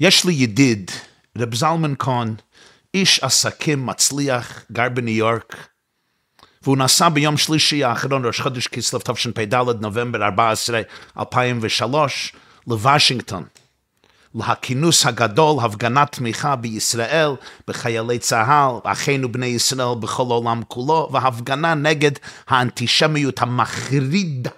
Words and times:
יש 0.00 0.24
לי 0.24 0.32
ידיד, 0.32 0.90
רב 1.38 1.54
זלמן 1.54 1.94
כהן, 1.98 2.34
איש 2.94 3.20
עסקים 3.20 3.86
מצליח, 3.86 4.64
גר 4.72 4.88
בניו 4.88 5.14
יורק, 5.14 5.56
והוא 6.62 6.76
נסע 6.76 7.08
ביום 7.08 7.36
שלישי 7.36 7.84
האחרון, 7.84 8.26
ראש 8.26 8.40
חודש 8.40 8.66
כסלו 8.66 9.00
תשפ"ד, 9.04 9.54
נובמבר 9.54 10.22
14, 10.24 10.80
2003, 11.18 12.32
לוושינגטון. 12.66 13.44
להכינוס 14.34 15.06
הגדול, 15.06 15.64
הפגנת 15.64 16.12
תמיכה 16.12 16.56
בישראל, 16.56 17.30
בחיילי 17.68 18.18
צה"ל, 18.18 18.90
אחינו 18.92 19.32
בני 19.32 19.46
ישראל 19.46 19.94
בכל 20.00 20.22
העולם 20.22 20.62
כולו, 20.68 21.08
והפגנה 21.12 21.74
נגד 21.74 22.12
האנטישמיות 22.48 23.42
המחרידה 23.42 24.50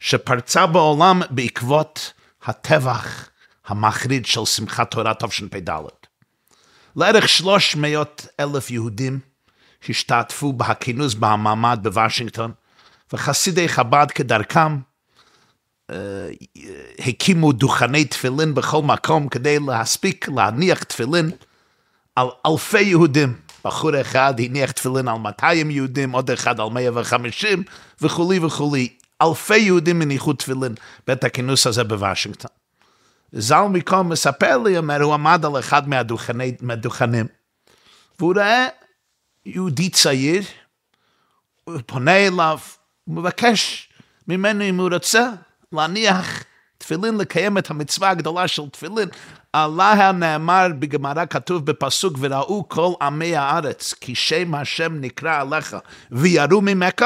שפרצה 0.00 0.66
בעולם 0.66 1.22
בעקבות 1.30 2.12
הטבח 2.44 3.28
המחריד 3.66 4.26
של 4.26 4.44
שמחת 4.44 4.90
תורה 4.90 5.14
תשפ"ד. 5.14 5.70
לערך 6.96 7.28
300 7.28 8.26
אלף 8.40 8.70
יהודים 8.70 9.18
השתתפו 9.88 10.52
בהכינוס 10.52 11.14
במעמד 11.14 11.78
בוושינגטון, 11.82 12.52
וחסידי 13.12 13.68
חב"ד 13.68 14.06
כדרכם 14.10 14.78
הקימו 16.98 17.52
דוכני 17.52 18.04
תפילין 18.04 18.54
בכל 18.54 18.82
מקום 18.82 19.28
כדי 19.28 19.58
להספיק 19.66 20.28
להניח 20.28 20.82
תפילין 20.82 21.30
על 22.16 22.26
אלפי 22.46 22.80
יהודים. 22.80 23.34
בחור 23.64 24.00
אחד 24.00 24.34
הניח 24.38 24.70
תפילין 24.70 25.08
על 25.08 25.18
200 25.18 25.70
יהודים, 25.70 26.12
עוד 26.12 26.30
אחד 26.30 26.60
על 26.60 26.68
150 26.68 27.62
וכולי 28.00 28.38
וכולי. 28.38 28.88
אלפי 29.22 29.56
יהודים 29.56 30.02
הניחו 30.02 30.32
תפילין 30.32 30.74
בית 31.06 31.24
הכינוס 31.24 31.66
הזה 31.66 31.84
בוושינגטון. 31.84 32.50
ז"ל 33.32 33.66
מקום 33.70 34.08
מספר 34.08 34.58
לי, 34.58 34.78
אומר, 34.78 35.02
הוא 35.02 35.14
עמד 35.14 35.44
על 35.44 35.58
אחד 35.58 35.88
מהדוכני, 35.88 36.56
מהדוכנים, 36.60 37.26
והוא 38.18 38.34
ראה 38.36 38.66
יהודי 39.46 39.90
צעיר, 39.90 40.42
הוא 41.64 41.78
פונה 41.86 42.16
אליו, 42.16 42.58
הוא 43.04 43.16
מבקש 43.16 43.88
ממנו 44.28 44.64
אם 44.64 44.80
הוא 44.80 44.88
רוצה 44.92 45.30
להניח 45.72 46.44
תפילין, 46.78 47.18
לקיים 47.18 47.58
את 47.58 47.70
המצווה 47.70 48.10
הגדולה 48.10 48.48
של 48.48 48.68
תפילין. 48.68 49.08
עליה 49.52 50.12
נאמר 50.12 50.66
בגמרא 50.78 51.24
כתוב 51.30 51.66
בפסוק 51.66 52.16
וראו 52.20 52.68
כל 52.68 52.92
עמי 53.02 53.36
הארץ 53.36 53.94
כי 53.94 54.14
שם 54.14 54.54
השם 54.54 55.00
נקרא 55.00 55.40
עליך 55.40 55.76
ויראו 56.10 56.60
ממך. 56.60 57.04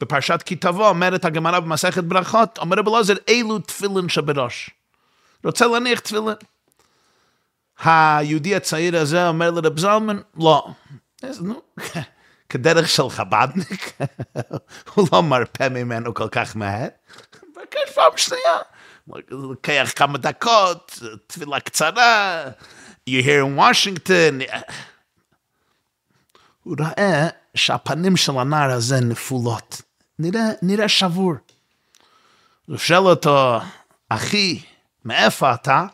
בפרשת 0.00 0.42
כי 0.46 0.56
תבוא 0.56 0.88
אומרת 0.88 1.24
הגמרא 1.24 1.60
במסכת 1.60 2.04
ברכות 2.04 2.58
אומר 2.58 2.76
רב 2.76 2.88
אלעזר 2.88 3.14
אילו 3.28 3.58
תפילין 3.58 4.08
שבראש. 4.08 4.70
רוצה 5.44 5.66
להניח 5.66 6.00
תפילין. 6.00 6.34
היהודי 7.84 8.56
הצעיר 8.56 8.96
הזה 8.98 9.28
אומר 9.28 9.50
לרב 9.50 9.78
זלמן 9.78 10.18
לא. 10.36 10.68
אז 11.22 11.42
נו, 11.42 11.62
כדרך 12.48 12.88
של 12.88 13.10
חב"דניק, 13.10 13.92
הוא 14.94 15.08
לא 15.12 15.22
מרפה 15.22 15.68
ממנו 15.68 16.14
כל 16.14 16.28
כך 16.28 16.56
מהר. 16.56 16.88
מבקש 17.50 17.94
פעם 17.94 18.12
שנייה. 18.16 18.58
לוקח 19.30 19.92
כמה 19.96 20.18
דקות, 20.18 20.98
תפילה 21.26 21.60
קצרה, 21.60 22.44
you're 23.10 23.22
here 23.22 23.44
in 23.44 23.58
Washington. 23.58 24.56
הוא 26.62 26.76
רואה 26.78 27.28
שהפנים 27.54 28.16
של 28.16 28.38
הנער 28.38 28.70
הזה 28.70 29.00
נפולות. 29.00 29.82
נראה, 30.18 30.42
נראה 30.62 30.88
שבור. 30.88 31.34
הוא 32.66 32.76
שואל 32.76 33.06
אותו, 33.06 33.60
אחי, 34.08 34.60
מאיפה 35.06 35.54
אתה? 35.54 35.86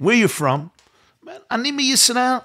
where 0.00 0.04
you 0.04 0.40
from? 0.40 0.82
אני 1.50 1.70
מישראל. 1.70 2.36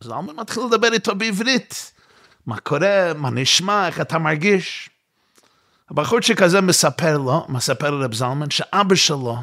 זלמן 0.00 0.36
מתחיל 0.36 0.62
לדבר 0.62 0.92
איתו 0.92 1.14
בעברית. 1.14 1.92
מה 2.46 2.60
קורה? 2.60 3.12
מה 3.16 3.30
נשמע? 3.30 3.86
איך 3.86 4.00
אתה 4.00 4.18
מרגיש? 4.18 4.90
הבחור 5.90 6.20
שכזה 6.20 6.60
מספר 6.60 7.18
לו, 7.18 7.46
מספר 7.48 7.90
לרב 7.90 8.14
זלמן, 8.14 8.50
שאבא 8.50 8.94
שלו 8.94 9.36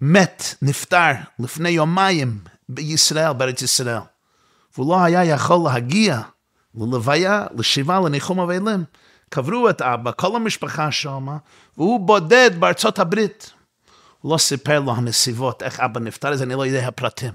מת, 0.00 0.54
נפטר, 0.62 1.12
לפני 1.38 1.68
יומיים 1.68 2.38
בישראל, 2.68 3.32
בארץ 3.32 3.62
ישראל. 3.62 3.98
והוא 4.74 4.90
לא 4.90 5.04
היה 5.04 5.24
יכול 5.24 5.58
להגיע 5.64 6.20
ללוויה, 6.74 7.46
לשבעה, 7.58 8.00
לניחום 8.00 8.40
אבלים. 8.40 8.84
קברו 9.30 9.70
את 9.70 9.82
אבא, 9.82 10.10
כל 10.16 10.36
המשפחה 10.36 10.92
שם, 10.92 11.26
והוא 11.76 12.00
בודד 12.00 12.50
בארצות 12.58 12.98
הברית. 12.98 13.52
הוא 14.20 14.32
לא 14.32 14.38
סיפר 14.38 14.80
לו 14.80 14.92
הנסיבות, 14.92 15.62
איך 15.62 15.80
אבא 15.80 16.00
נפטר, 16.00 16.32
אז 16.32 16.42
אני 16.42 16.54
לא 16.54 16.66
יודע 16.66 16.88
הפרטים. 16.88 17.32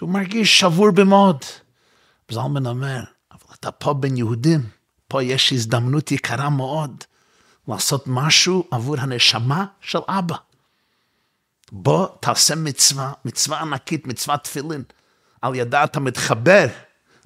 הוא 0.00 0.08
מרגיש 0.08 0.60
שבור 0.60 0.90
במאוד. 0.90 1.44
זלמן 2.30 2.66
אומר, 2.66 3.00
אבל 3.32 3.54
אתה 3.60 3.70
פה 3.70 3.94
בין 3.94 4.16
יהודים. 4.16 4.60
פה 5.08 5.22
יש 5.22 5.52
הזדמנות 5.52 6.12
יקרה 6.12 6.50
מאוד 6.50 7.04
לעשות 7.68 8.04
משהו 8.06 8.64
עבור 8.70 8.96
הנשמה 8.98 9.64
של 9.80 9.98
אבא. 10.08 10.36
בוא 11.72 12.06
תעשה 12.20 12.54
מצווה, 12.54 13.12
מצווה 13.24 13.60
ענקית, 13.60 14.06
מצוות 14.06 14.44
תפילין. 14.44 14.82
על 15.42 15.54
ידה 15.54 15.84
אתה 15.84 16.00
מתחבר 16.00 16.66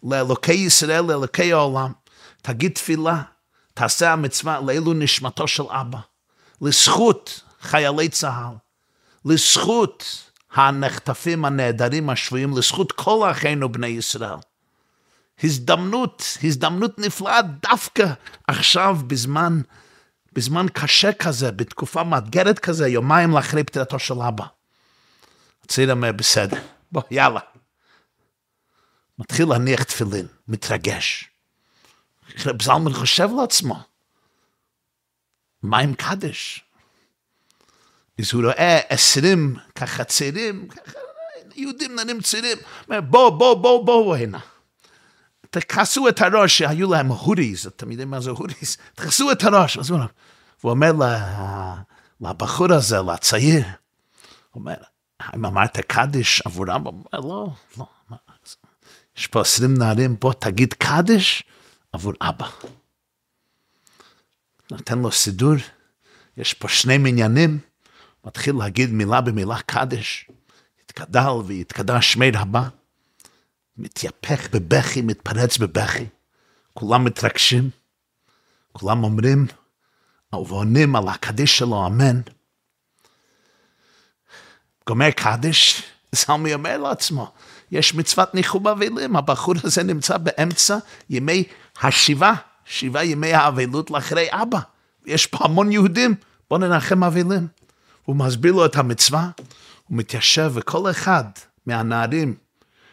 לאלוקי 0.03 0.53
ישראל, 0.53 1.05
לאלוקי 1.05 1.53
העולם. 1.53 1.93
תגיד 2.43 2.73
תפילה, 2.73 3.23
תעשה 3.75 4.13
המצווה 4.13 4.61
לאלו 4.61 4.93
נשמתו 4.93 5.49
של 5.49 5.63
אבא. 5.71 5.99
לזכות 6.61 7.41
חיילי 7.63 8.09
צה"ל, 8.09 8.55
לזכות 9.33 10.29
הנחטפים 10.53 11.45
הנעדרים 11.45 12.11
השבויים, 12.11 12.57
לזכות 12.57 12.93
כל 12.93 13.31
אחינו 13.31 13.73
בני 13.73 13.87
ישראל. 13.87 14.39
הזדמנות, 15.43 16.39
הזדמנות 16.43 16.99
נפלאה 16.99 17.43
דווקא 17.43 18.13
עכשיו 18.47 18.99
בזמן, 19.07 19.61
בזמן 20.33 20.67
קשה 20.73 21.13
כזה, 21.13 21.53
בתקופה 21.53 22.05
מאתגרת 22.05 22.59
כזה, 22.59 22.89
יומיים 22.89 23.31
לאחרי 23.31 23.65
פטירתו 23.65 23.99
של 23.99 24.23
אבא. 24.29 24.45
הצעיר 25.65 25.93
אומר, 25.93 26.13
בסדר, 26.13 26.59
בוא, 26.93 27.03
יאללה. 27.11 27.41
מתחיל 29.19 29.49
להניח 29.49 29.83
תפילין, 29.83 30.27
מתרגש. 30.49 31.31
רב 32.47 32.63
זלמן 32.63 32.93
חושב 32.93 33.29
לעצמו, 33.41 33.83
מה 35.63 35.79
עם 35.79 35.95
קדש? 35.95 36.65
אז 38.19 38.33
הוא 38.33 38.43
רואה 38.43 38.81
עשרים 38.89 39.57
ככה 39.75 40.05
צעירים, 40.05 40.69
ככה 40.69 40.99
יהודים 41.55 41.97
נראים 41.97 42.21
צעירים, 42.21 42.59
אומר 42.89 43.01
בוא, 43.01 43.31
בוא, 43.31 43.55
בוא, 43.55 43.87
בוא 43.87 44.17
הנה. 44.17 44.39
תכסו 45.51 46.09
את 46.09 46.21
הראש, 46.21 46.59
שהיו 46.59 46.93
להם 46.93 47.09
הודיס, 47.09 47.67
אתם 47.67 47.91
יודעים 47.91 48.11
מה 48.11 48.21
זה 48.21 48.31
הודיס? 48.31 48.79
תכסו 48.95 49.33
את 49.33 49.45
הראש. 49.45 49.79
אז 49.79 49.91
הוא 49.91 50.01
אומר 50.65 50.93
לבחור 52.21 52.73
הזה, 52.73 52.99
לצעיר, 53.13 53.65
הוא 54.51 54.61
אומר, 54.61 54.75
אם 55.35 55.47
אמרת 55.47 55.81
קדיש 55.81 56.43
עבורם? 56.47 56.85
הוא 56.85 57.05
אומר, 57.13 57.29
לא, 57.29 57.49
לא. 57.79 57.87
יש 59.17 59.27
פה 59.27 59.41
עשרים 59.41 59.75
נערים, 59.75 60.17
בוא 60.21 60.33
תגיד 60.33 60.75
קדיש 60.75 61.45
עבור 61.93 62.13
אבא. 62.21 62.49
נותן 64.71 64.99
לו 64.99 65.13
סידור, 65.13 65.55
יש 66.37 66.55
פה 66.55 66.69
שני 66.69 66.99
מניינים, 66.99 67.59
מתחיל 68.25 68.55
להגיד 68.59 68.91
מילה 68.91 69.21
במילה 69.21 69.59
קדיש, 69.67 70.31
יתגדל 70.85 71.31
ויתקדש 71.47 72.13
שמי 72.13 72.31
רבה. 72.31 72.69
מתייפך 73.77 74.49
בבכי, 74.53 75.03
מתפרץ 75.03 75.59
בבכי, 75.59 76.07
כולם 76.75 77.05
מתרגשים, 77.05 77.71
כולם 78.73 79.05
אומרים 79.05 79.47
ועונים 80.33 80.97
על 80.97 81.09
הקדיש 81.09 81.59
שלו, 81.59 81.87
אמן. 81.87 82.21
גומר 84.87 85.11
קדיש, 85.11 85.83
זלמי 86.13 86.55
אומר 86.55 86.79
לעצמו, 86.79 87.33
יש 87.71 87.95
מצוות 87.95 88.35
ניחום 88.35 88.69
אבלים, 88.69 89.17
הבחור 89.17 89.55
הזה 89.65 89.83
נמצא 89.83 90.19
באמצע 90.19 90.79
ימי 91.11 91.45
השיבה, 91.83 92.33
שבעה 92.65 93.05
ימי 93.05 93.33
האבלות 93.33 93.91
לאחרי 93.91 94.27
אבא. 94.31 94.59
יש 95.07 95.27
פה 95.27 95.45
המון 95.45 95.73
יהודים, 95.73 96.15
בוא 96.51 96.59
ננחם 96.59 97.05
אבלים. 97.05 97.49
הוא 98.05 98.17
מסביר 98.17 98.53
לו 98.53 98.67
את 98.67 98.77
המצווה, 98.77 99.31
הוא 99.89 99.99
מתיישב, 99.99 100.53
וכל 100.55 100.91
אחד 100.91 101.25
מהנערים 101.67 102.35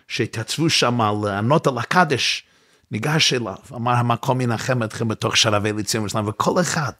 שהתייצבו 0.08 0.70
שם 0.70 1.02
לענות 1.24 1.68
על 1.68 1.78
הקדש, 1.78 2.44
ניגש 2.92 3.34
אליו, 3.34 3.56
אמר 3.76 3.92
המקום 3.92 4.42
ינחם 4.42 4.84
אתכם 4.84 5.08
בתוך 5.08 5.38
שרבי 5.38 5.74
ליציון 5.74 6.10
שלנו, 6.10 6.28
וכל 6.28 6.62
אחד 6.62 6.92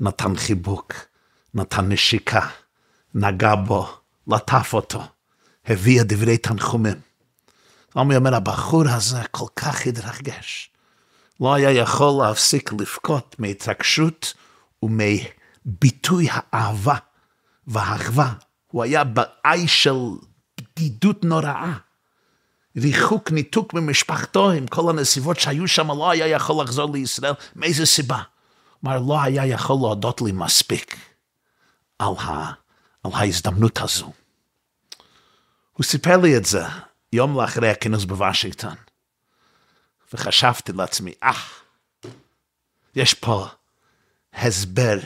נתן 0.00 0.36
חיבוק, 0.36 0.94
נתן 1.54 1.92
נשיקה, 1.92 2.48
נגע 3.14 3.54
בו, 3.54 3.88
לטף 4.26 4.70
אותו, 4.72 5.02
הביא 5.66 6.02
דברי 6.04 6.38
תנחומים. 6.38 7.00
עמי 7.96 8.16
אומר, 8.16 8.34
הבחור 8.34 8.88
הזה 8.88 9.22
כל 9.30 9.46
כך 9.56 9.86
התרגש, 9.86 10.70
לא 11.40 11.54
היה 11.54 11.70
יכול 11.70 12.24
להפסיק 12.24 12.72
לבכות 12.72 13.36
מהתרגשות 13.38 14.34
ומביטוי 14.82 16.28
האהבה 16.30 16.96
והאחווה. 17.66 18.32
הוא 18.66 18.82
היה 18.82 19.04
בעי 19.04 19.68
של 19.68 19.96
בדידות 20.60 21.24
נוראה. 21.24 21.72
ריחוק, 22.76 23.30
ניתוק 23.30 23.74
ממשפחתו 23.74 24.50
עם 24.50 24.66
כל 24.66 24.90
הנסיבות 24.90 25.40
שהיו 25.40 25.68
שם, 25.68 25.90
לא 25.90 26.10
היה 26.10 26.26
יכול 26.26 26.64
לחזור 26.64 26.92
לישראל. 26.92 27.32
מאיזה 27.56 27.86
סיבה? 27.86 28.22
כלומר, 28.80 28.98
לא 28.98 29.22
היה 29.22 29.46
יכול 29.46 29.76
להודות 29.76 30.22
לי 30.22 30.32
מספיק 30.32 30.96
על, 31.98 32.12
ה, 32.18 32.52
על 33.02 33.10
ההזדמנות 33.14 33.80
הזו. 33.80 34.12
הוא 35.72 35.84
סיפר 35.84 36.16
לי 36.16 36.36
את 36.36 36.44
זה 36.44 36.64
יום 37.12 37.40
לאחרי 37.40 37.70
הכינוס 37.70 38.04
בוושינגטון, 38.04 38.74
וחשבתי 40.12 40.72
לעצמי, 40.72 41.12
אה, 41.22 41.32
יש 42.94 43.14
פה 43.14 43.46
הסבר 44.34 44.98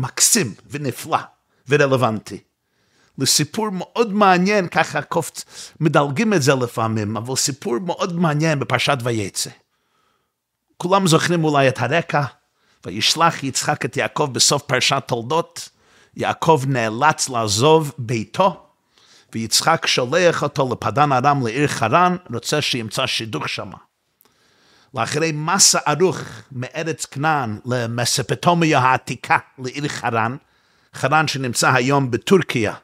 מקסים 0.00 0.54
ונפלא 0.70 1.18
ורלוונטי. 1.68 2.40
לסיפור 3.18 3.70
מאוד 3.70 4.12
מעניין, 4.12 4.68
ככה 4.68 5.02
קופץ, 5.02 5.44
מדלגים 5.80 6.34
את 6.34 6.42
זה 6.42 6.54
לפעמים, 6.54 7.16
אבל 7.16 7.36
סיפור 7.36 7.78
מאוד 7.78 8.16
מעניין 8.16 8.58
בפרשת 8.60 8.98
ויצא. 9.02 9.50
כולם 10.76 11.06
זוכרים 11.06 11.44
אולי 11.44 11.68
את 11.68 11.78
הרקע, 11.78 12.22
וישלח 12.86 13.44
יצחק 13.44 13.84
את 13.84 13.96
יעקב 13.96 14.30
בסוף 14.32 14.62
פרשת 14.62 15.02
תולדות, 15.06 15.68
יעקב 16.16 16.62
נאלץ 16.66 17.28
לעזוב 17.28 17.92
ביתו, 17.98 18.66
ויצחק 19.32 19.86
שולח 19.86 20.42
אותו 20.42 20.68
לפדן 20.72 21.12
ארם 21.12 21.46
לעיר 21.46 21.66
חרן, 21.66 22.16
רוצה 22.34 22.62
שימצא 22.62 23.06
שידוך 23.06 23.48
שמה. 23.48 23.76
לאחרי 24.94 25.32
מסע 25.32 25.78
ארוך 25.88 26.18
מארץ 26.52 27.04
כנען 27.04 27.58
למספטומיה 27.66 28.78
העתיקה 28.78 29.38
לעיר 29.58 29.88
חרן, 29.88 30.36
חרן 30.94 31.28
שנמצא 31.28 31.72
היום 31.72 32.10
בטורקיה, 32.10 32.74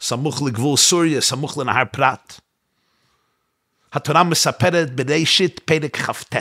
סמוך 0.00 0.42
לגבול 0.42 0.76
סוריה, 0.76 1.20
סמוך 1.20 1.58
לנהר 1.58 1.84
פרת. 1.92 2.40
התורה 3.92 4.24
מספרת 4.24 4.94
בראשית 4.94 5.60
פרק 5.64 5.96
כ"ט, 5.96 6.36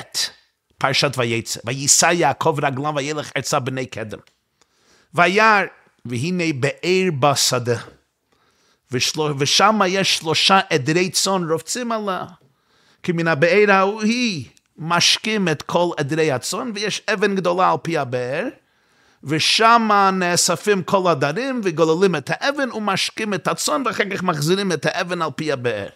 פרשת 0.77 1.11
ויצא, 1.17 1.59
ויישא 1.65 2.05
יעקב 2.05 2.55
רגליו 2.63 2.93
וילך 2.95 3.31
ארצה 3.37 3.59
בני 3.59 3.85
קדם. 3.85 4.17
וירא, 5.13 5.61
והנה 6.05 6.43
באר 6.59 7.09
בשדה, 7.19 7.77
ושם 9.37 9.79
יש 9.87 10.17
שלושה 10.17 10.59
עדרי 10.69 11.09
צאן 11.09 11.51
רובצים 11.51 11.91
עליה, 11.91 12.25
כי 13.03 13.11
מן 13.11 13.27
הבאר 13.27 13.71
ההיא 13.71 14.45
משקים 14.79 15.47
את 15.47 15.61
כל 15.61 15.89
עדרי 15.97 16.31
הצאן, 16.31 16.71
ויש 16.75 17.01
אבן 17.13 17.35
גדולה 17.35 17.71
על 17.71 17.77
פי 17.81 17.97
הבאר, 17.97 18.47
ושם 19.23 19.89
נאספים 20.13 20.83
כל 20.83 21.11
הדרים 21.11 21.61
וגוללים 21.63 22.15
את 22.15 22.29
האבן 22.33 22.71
ומשקים 22.71 23.33
את 23.33 23.47
הצאן 23.47 23.83
ואחר 23.85 24.03
כך 24.13 24.23
מחזירים 24.23 24.71
את 24.71 24.85
האבן 24.85 25.21
על 25.21 25.31
פי 25.35 25.51
הבאר. 25.51 25.87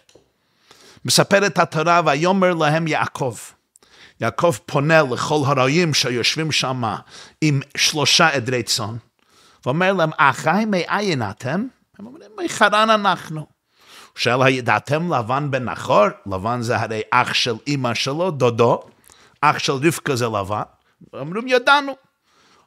מספרת 1.04 1.58
התורה 1.58 2.00
ויאמר 2.06 2.54
להם 2.54 2.86
יעקב. 2.86 3.36
יעקב 4.20 4.54
פונה 4.66 5.02
לכל 5.02 5.40
הרועים 5.46 5.94
שיושבים 5.94 6.52
שם 6.52 6.82
עם 7.40 7.60
שלושה 7.76 8.28
עדרי 8.28 8.62
צאן, 8.62 8.96
ואומר 9.66 9.92
להם, 9.92 10.10
אחי 10.16 10.64
מאין 10.66 11.22
אתם? 11.30 11.66
הם 11.98 12.06
אומרים, 12.06 12.30
מחרן 12.44 12.90
אנחנו. 12.90 13.53
שואל, 14.16 14.42
הידעתם 14.42 15.12
לבן 15.12 15.50
בן 15.50 15.64
נחור? 15.64 16.06
לבן 16.26 16.62
זה 16.62 16.80
הרי 16.80 17.02
אח 17.10 17.34
של 17.34 17.54
אימא 17.66 17.94
שלו, 17.94 18.30
דודו, 18.30 18.82
אח 19.40 19.58
של 19.58 19.72
רבקה 19.72 20.16
זה 20.16 20.26
לבן. 20.26 20.62
אומרים, 21.14 21.48
ידענו. 21.48 21.92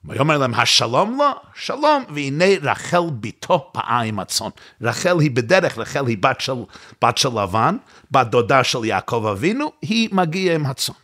ויאמר 0.05 0.37
להם, 0.37 0.53
השלום 0.53 1.17
לו? 1.17 1.31
שלום. 1.55 2.03
והנה 2.09 2.45
רחל 2.61 3.03
בתו 3.19 3.69
פעה 3.73 4.01
עם 4.01 4.19
הצאן. 4.19 4.49
רחל 4.81 5.19
היא 5.19 5.31
בדרך, 5.31 5.77
רחל 5.77 6.07
היא 6.07 6.17
בת 6.19 6.41
של, 6.41 6.53
בת 7.01 7.17
של 7.17 7.29
לבן, 7.29 7.77
בת 8.11 8.27
דודה 8.27 8.63
של 8.63 8.85
יעקב 8.85 9.25
אבינו, 9.31 9.71
היא 9.81 10.09
מגיעה 10.11 10.55
עם 10.55 10.65
הצאן. 10.65 10.95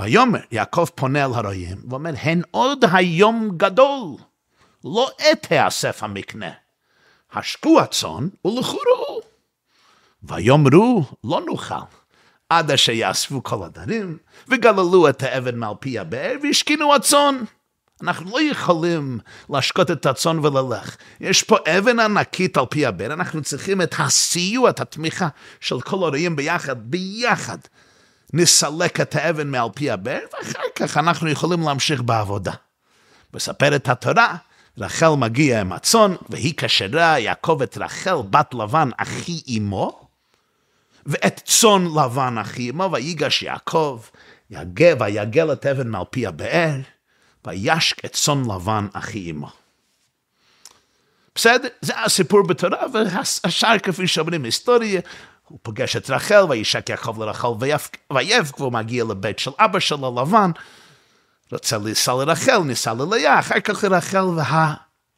ויאמר, 0.00 0.38
יעקב 0.52 0.86
פונה 0.94 1.24
אל 1.24 1.32
הרועים, 1.34 1.78
ואומר, 1.90 2.10
הן 2.22 2.42
עוד 2.50 2.84
היום 2.92 3.50
גדול, 3.56 4.16
לא 4.84 5.10
עת 5.18 5.46
האסף 5.50 6.02
המקנה. 6.02 6.50
השקו 7.32 7.80
הצאן 7.80 8.28
ולכו 8.44 8.76
ראו. 8.76 9.07
ויאמרו, 10.28 11.04
לא 11.24 11.40
נוכל. 11.46 11.74
עד 12.48 12.70
אשר 12.70 12.92
יאספו 12.92 13.42
כל 13.42 13.64
הדרים, 13.64 14.18
וגללו 14.48 15.08
את 15.08 15.22
האבן 15.22 15.56
מעל 15.56 15.74
פי 15.80 15.98
הבאר, 15.98 16.34
והשכינו 16.42 16.94
הצאן. 16.94 17.36
אנחנו 18.02 18.30
לא 18.30 18.42
יכולים 18.42 19.18
להשקות 19.50 19.90
את 19.90 20.06
הצאן 20.06 20.38
וללך. 20.38 20.96
יש 21.20 21.42
פה 21.42 21.56
אבן 21.78 22.00
ענקית 22.00 22.56
על 22.56 22.64
פי 22.70 22.86
הבן, 22.86 23.10
אנחנו 23.10 23.42
צריכים 23.42 23.82
את 23.82 23.94
הסיוע, 23.98 24.70
את 24.70 24.80
התמיכה 24.80 25.28
של 25.60 25.80
כל 25.80 25.96
הורים 25.96 26.36
ביחד, 26.36 26.90
ביחד. 26.90 27.58
נסלק 28.32 29.00
את 29.00 29.14
האבן 29.14 29.50
מעל 29.50 29.68
פי 29.74 29.90
הבאר, 29.90 30.20
ואחר 30.32 30.62
כך 30.74 30.96
אנחנו 30.96 31.28
יכולים 31.28 31.62
להמשיך 31.62 32.02
בעבודה. 32.02 32.52
מספרת 33.34 33.88
התורה, 33.88 34.36
רחל 34.78 35.14
מגיע 35.14 35.60
עם 35.60 35.72
הצאן, 35.72 36.14
והיא 36.28 36.54
כשרה 36.56 37.18
יעקב 37.18 37.62
את 37.62 37.78
רחל 37.78 38.16
בת 38.30 38.54
לבן 38.54 38.90
אחי 38.96 39.40
אמו, 39.56 40.07
ואת 41.08 41.40
צאן 41.44 41.84
לבן 41.84 42.38
אחי 42.38 42.70
אמו, 42.70 42.92
ויגש 42.92 43.42
יעקב, 43.42 44.00
יגה 44.50 44.88
ויגל 45.00 45.52
את 45.52 45.66
אבן 45.66 45.88
מעל 45.88 46.04
פי 46.10 46.26
הבאר, 46.26 46.76
וישק 47.46 48.04
את 48.04 48.12
צאן 48.12 48.42
לבן 48.54 48.86
אחי 48.92 49.30
אמו. 49.30 49.50
בסדר, 51.34 51.68
זה 51.80 52.00
הסיפור 52.04 52.46
בתורה, 52.46 52.78
והשאר 52.92 53.78
כפי 53.78 54.06
שאומרים 54.06 54.44
היסטוריה, 54.44 55.00
הוא 55.48 55.58
פוגש 55.62 55.96
את 55.96 56.10
רחל, 56.10 56.44
וישק 56.48 56.88
יעקב 56.88 57.22
לרחל 57.22 57.48
ויבק, 58.10 58.60
והוא 58.60 58.72
מגיע 58.72 59.04
לבית 59.04 59.38
של 59.38 59.50
אבא 59.58 59.80
שלו, 59.80 60.20
לבן, 60.22 60.50
רוצה 61.52 61.78
לנסוע 61.78 62.24
לרחל, 62.24 62.58
ניסע 62.58 62.94
ללאה, 62.94 63.38
אחר 63.38 63.60
כך 63.60 63.84
לרחל, 63.84 64.24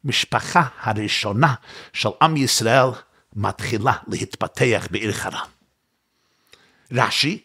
והמשפחה 0.03 0.63
הראשונה 0.81 1.53
של 1.93 2.09
עם 2.21 2.37
ישראל 2.37 2.89
מתחילה 3.35 3.93
להתפתח 4.07 4.87
בעיר 4.91 5.11
חרם. 5.11 5.60
רש"י 6.91 7.43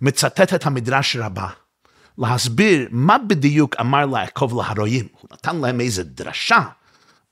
מצטט 0.00 0.54
את 0.54 0.66
המדרש 0.66 1.16
רבה 1.16 1.48
להסביר 2.18 2.88
מה 2.90 3.18
בדיוק 3.18 3.74
אמר 3.80 4.06
ליעקב 4.06 4.52
להרועים. 4.56 5.08
הוא 5.20 5.28
נתן 5.32 5.56
להם 5.56 5.80
איזו 5.80 6.02
דרשה 6.04 6.60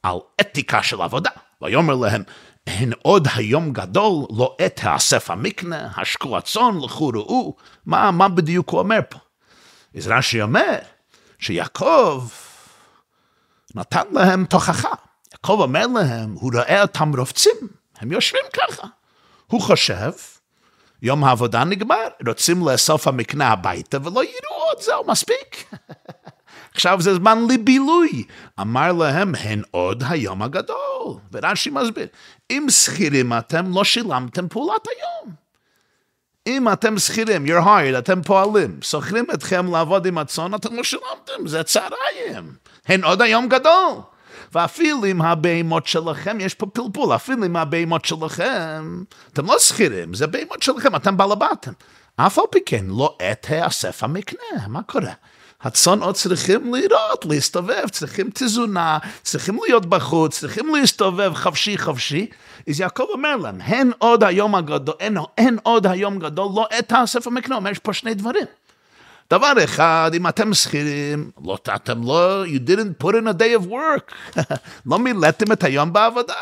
על 0.02 0.16
אתיקה 0.40 0.82
של 0.82 1.02
עבודה, 1.02 1.30
ויאמר 1.62 1.94
להם, 1.94 2.22
הן 2.66 2.92
עוד 3.02 3.28
היום 3.34 3.72
גדול, 3.72 4.26
לא 4.36 4.56
עת 4.58 4.80
האסף 4.82 5.30
המקנה, 5.30 5.88
השקו 5.96 6.38
הצאן, 6.38 6.78
לכו 6.84 7.08
ראו, 7.08 7.56
מה, 7.86 8.10
מה 8.10 8.28
בדיוק 8.28 8.70
הוא 8.70 8.80
אומר 8.80 8.98
פה? 9.08 9.18
אז 9.96 10.08
רש"י 10.08 10.42
אומר 10.42 10.78
שיעקב 11.38 12.28
נתן 13.74 14.02
להם 14.12 14.44
תוכחה. 14.44 14.88
יעקב 15.32 15.56
אומר 15.60 15.86
להם, 15.86 16.32
הוא 16.32 16.52
רואה 16.54 16.82
אותם 16.82 17.12
רובצים, 17.16 17.56
הם 17.98 18.12
יושבים 18.12 18.44
ככה. 18.52 18.86
הוא 19.46 19.60
חושב, 19.60 20.10
יום 21.02 21.24
העבודה 21.24 21.64
נגמר, 21.64 22.08
רוצים 22.26 22.68
לאסוף 22.68 23.08
המקנה 23.08 23.48
הביתה 23.48 23.98
ולא 24.04 24.24
יראו 24.24 24.64
עוד, 24.68 24.82
זהו, 24.82 25.06
מספיק. 25.06 25.64
עכשיו 26.74 27.00
זה 27.00 27.14
זמן 27.14 27.38
לבילוי. 27.50 28.24
אמר 28.60 28.92
להם, 28.92 29.34
הן 29.34 29.62
עוד 29.70 30.02
היום 30.08 30.42
הגדול. 30.42 31.18
ורש"י 31.32 31.70
מסביר, 31.70 32.06
אם 32.50 32.66
שכירים 32.70 33.32
אתם, 33.32 33.74
לא 33.74 33.84
שילמתם 33.84 34.48
פעולת 34.48 34.86
היום. 34.86 35.34
אם 36.46 36.72
אתם 36.72 36.98
שכירים, 36.98 37.46
you're 37.46 37.64
hired, 37.64 37.98
אתם 37.98 38.22
פועלים, 38.22 38.78
שוכרים 38.82 39.24
אתכם 39.34 39.72
לעבוד 39.72 40.06
עם 40.06 40.18
הצאן, 40.18 40.54
אתם 40.54 40.76
לא 40.76 40.84
שילמתם, 40.84 41.46
זה 41.46 41.62
צהריים. 41.62 42.54
הן 42.86 43.04
עוד 43.04 43.22
היום 43.22 43.48
גדול. 43.48 43.94
ואפילו 44.52 45.04
עם 45.04 45.22
הבהמות 45.22 45.86
שלכם, 45.86 46.38
יש 46.40 46.54
פה 46.54 46.66
פלפול, 46.66 47.14
אפילו 47.14 47.44
עם 47.44 47.56
הבהמות 47.56 48.04
שלכם, 48.04 49.02
אתם 49.32 49.46
לא 49.46 49.58
שכירים, 49.58 50.14
זה 50.14 50.26
בהמות 50.26 50.62
שלכם, 50.62 50.96
אתם 50.96 51.16
בעל 51.16 51.32
הבתם. 51.32 51.72
אף 52.16 52.38
על 52.38 52.44
פי 52.50 52.58
כן, 52.66 52.84
לא 52.88 53.16
עת 53.18 53.46
האסף 53.48 54.04
המקנה, 54.04 54.66
מה 54.68 54.82
קורה? 54.82 55.12
הצאן 55.62 56.02
עוד 56.02 56.14
צריכים 56.14 56.74
לראות, 56.74 57.24
להסתובב, 57.24 57.88
צריכים 57.88 58.30
תזונה, 58.34 58.98
צריכים 59.22 59.58
להיות 59.62 59.86
בחוץ, 59.86 60.38
צריכים 60.38 60.74
להסתובב 60.74 61.34
חפשי 61.34 61.78
חפשי. 61.78 62.26
אז 62.68 62.80
יעקב 62.80 63.04
אומר 63.08 63.36
להם, 63.36 63.60
הן 63.60 63.90
עוד 63.98 64.24
היום 64.24 64.54
הגדול, 64.54 64.94
אין, 65.00 65.16
אין 65.38 65.58
עוד 65.62 65.86
היום 65.86 66.18
גדול, 66.18 66.48
לא 66.54 66.66
את 66.78 66.92
הספר 66.96 67.30
מקנה, 67.30 67.56
אומר, 67.56 67.70
יש 67.70 67.78
פה 67.78 67.92
שני 67.92 68.14
דברים. 68.14 68.46
דבר 69.32 69.52
אחד, 69.64 70.10
אם 70.14 70.28
אתם 70.28 70.54
שכירים, 70.54 71.30
לא, 71.44 71.58
אתם 71.74 72.02
לא, 72.02 72.44
you 72.46 72.68
didn't 72.68 73.04
put 73.04 73.10
in 73.10 73.26
a 73.26 73.38
day 73.38 73.62
of 73.62 73.70
work, 73.70 74.36
לא 74.86 74.98
מילאתם 74.98 75.52
את 75.52 75.64
היום 75.64 75.92
בעבודה. 75.92 76.34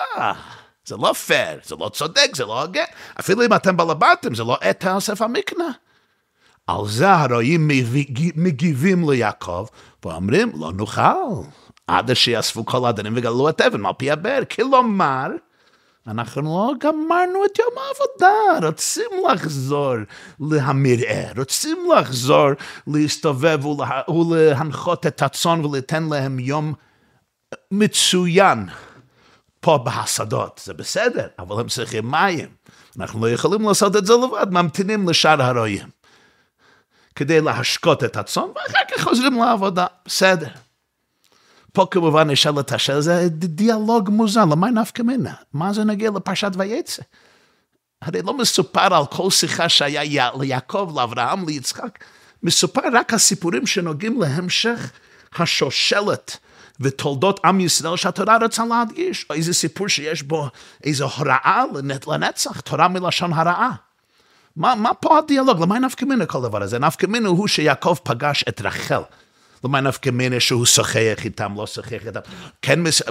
זה 0.85 0.97
לא 0.97 1.13
פייר, 1.13 1.59
זה 1.65 1.75
לא 1.81 1.89
צודק, 1.89 2.31
זה 2.35 2.45
לא 2.45 2.63
הוגן. 2.63 2.85
אפילו 3.21 3.45
אם 3.45 3.55
אתם 3.55 3.77
בלבטים, 3.77 4.35
זה 4.35 4.45
לא 4.45 4.59
את 4.71 4.85
הספר 4.89 5.27
מקנה. 5.27 5.71
על 6.67 6.87
זה 6.87 7.13
הרועים 7.13 7.71
מגיבים 8.37 9.11
ליעקב, 9.11 9.67
ואומרים, 10.05 10.53
לא 10.55 10.73
נוכל. 10.73 11.43
עד 11.87 12.15
שיאספו 12.15 12.67
כל 12.67 12.89
הדנים 12.89 13.13
וגלו 13.17 13.49
את 13.49 13.61
אבן 13.61 13.87
על 13.87 13.93
פי 13.99 14.11
הבאר. 14.11 14.43
כלומר, 14.55 15.27
אנחנו 16.07 16.43
לא 16.43 16.73
גמרנו 16.79 17.45
את 17.45 17.59
יום 17.59 17.71
העבודה, 17.77 18.67
רוצים 18.67 19.11
לחזור 19.33 19.95
למרעה, 20.41 21.33
רוצים 21.37 21.79
לחזור 21.99 22.49
להסתובב 22.87 23.67
ולה, 23.67 24.01
ולהנחות 24.09 25.07
את 25.07 25.23
הצאן 25.23 25.65
וליתן 25.65 26.03
להם 26.03 26.39
יום 26.39 26.75
מצוין 27.71 28.67
פה 29.61 29.79
בהשדות, 29.79 30.61
זה 30.65 30.75
בסדר, 30.75 31.27
אבל 31.39 31.61
הם 31.61 31.69
צריכים 31.69 32.11
מים. 32.11 32.49
אנחנו 32.99 33.21
לא 33.21 33.31
יכולים 33.31 33.69
לעשות 33.69 33.97
את 33.97 34.07
זה 34.07 34.13
לבד, 34.13 34.47
ממתינים 34.51 35.09
לשאר 35.09 35.43
הרועים. 35.43 35.89
כדי 37.15 37.41
להשקות 37.41 38.05
את 38.05 38.17
הצאן, 38.17 38.43
ואחר 38.43 38.79
כך 38.91 39.03
חוזרים 39.03 39.39
לעבודה, 39.39 39.87
בסדר. 40.07 40.49
פה 41.73 41.87
כמובן 41.91 42.31
נשאל 42.31 42.61
את 42.61 42.73
השאלה, 42.73 43.01
זה 43.01 43.29
דיאלוג 43.29 44.11
מוזר, 44.11 44.45
למה 44.45 44.71
נפקא 44.71 45.03
מינה? 45.03 45.35
מה 45.53 45.73
זה 45.73 45.85
נגיע 45.85 46.11
לפרשת 46.11 46.51
ויצא? 46.57 47.03
הרי 48.03 48.23
לא 48.23 48.37
מסופר 48.37 48.95
על 48.95 49.07
כל 49.07 49.31
שיחה 49.31 49.69
שהיה 49.69 50.31
ליעקב, 50.41 50.93
לאברהם, 50.97 51.49
ליצחק, 51.49 52.05
מסופר 52.43 52.81
רק 52.93 53.15
הסיפורים 53.15 53.67
שנוגעים 53.67 54.21
להמשך 54.21 54.91
השושלת 55.39 56.37
ותולדות 56.81 57.41
עם 57.45 57.61
ישראל 57.61 57.97
שהתורה 57.97 58.39
רוצה 58.43 58.65
להדגיש, 58.65 59.27
או 59.31 59.35
איזה 59.35 59.55
סיפור 59.55 59.89
שיש 59.89 60.23
בו 60.23 60.49
איזו 60.85 61.09
הוראה 61.17 61.65
לנצח, 62.07 62.61
תורה 62.61 62.89
מלשון 62.89 63.33
הרעה. 63.33 63.71
מה, 64.57 64.75
מה 64.75 64.95
פה 64.95 65.19
הדיאלוג? 65.19 65.63
למה 65.63 65.79
נפקא 65.79 66.05
מינה 66.05 66.27
כל 66.27 66.43
דבר 66.43 66.63
הזה? 66.63 66.79
נפקא 66.79 67.07
מינה 67.07 67.29
הוא 67.29 67.49
שיעקב 67.49 67.97
פגש 68.03 68.45
את 68.49 68.61
רחל. 68.61 69.03
למה 69.65 69.81
נפקא 69.81 70.11
מינה 70.11 70.41
שהוא 70.41 70.67
שוחח 70.67 71.25
איתם, 71.25 71.55
לא 71.57 71.67
שוחח 71.67 72.07
איתם? 72.07 72.21
כן, 72.63 72.83
מס... 72.83 73.03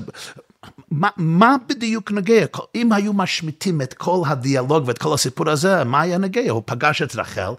מה, 0.91 1.09
מה 1.17 1.55
בדיוק 1.69 2.11
נוגע? 2.11 2.45
אם 2.75 2.93
היו 2.93 3.13
משמיטים 3.13 3.81
את 3.81 3.93
כל 3.93 4.21
הדיאלוג 4.27 4.87
ואת 4.87 4.97
כל 4.97 5.13
הסיפור 5.13 5.49
הזה, 5.49 5.83
מה 5.83 6.01
היה 6.01 6.17
נוגע? 6.17 6.51
הוא 6.51 6.63
פגש 6.65 7.01
את 7.01 7.15
רחל, 7.15 7.51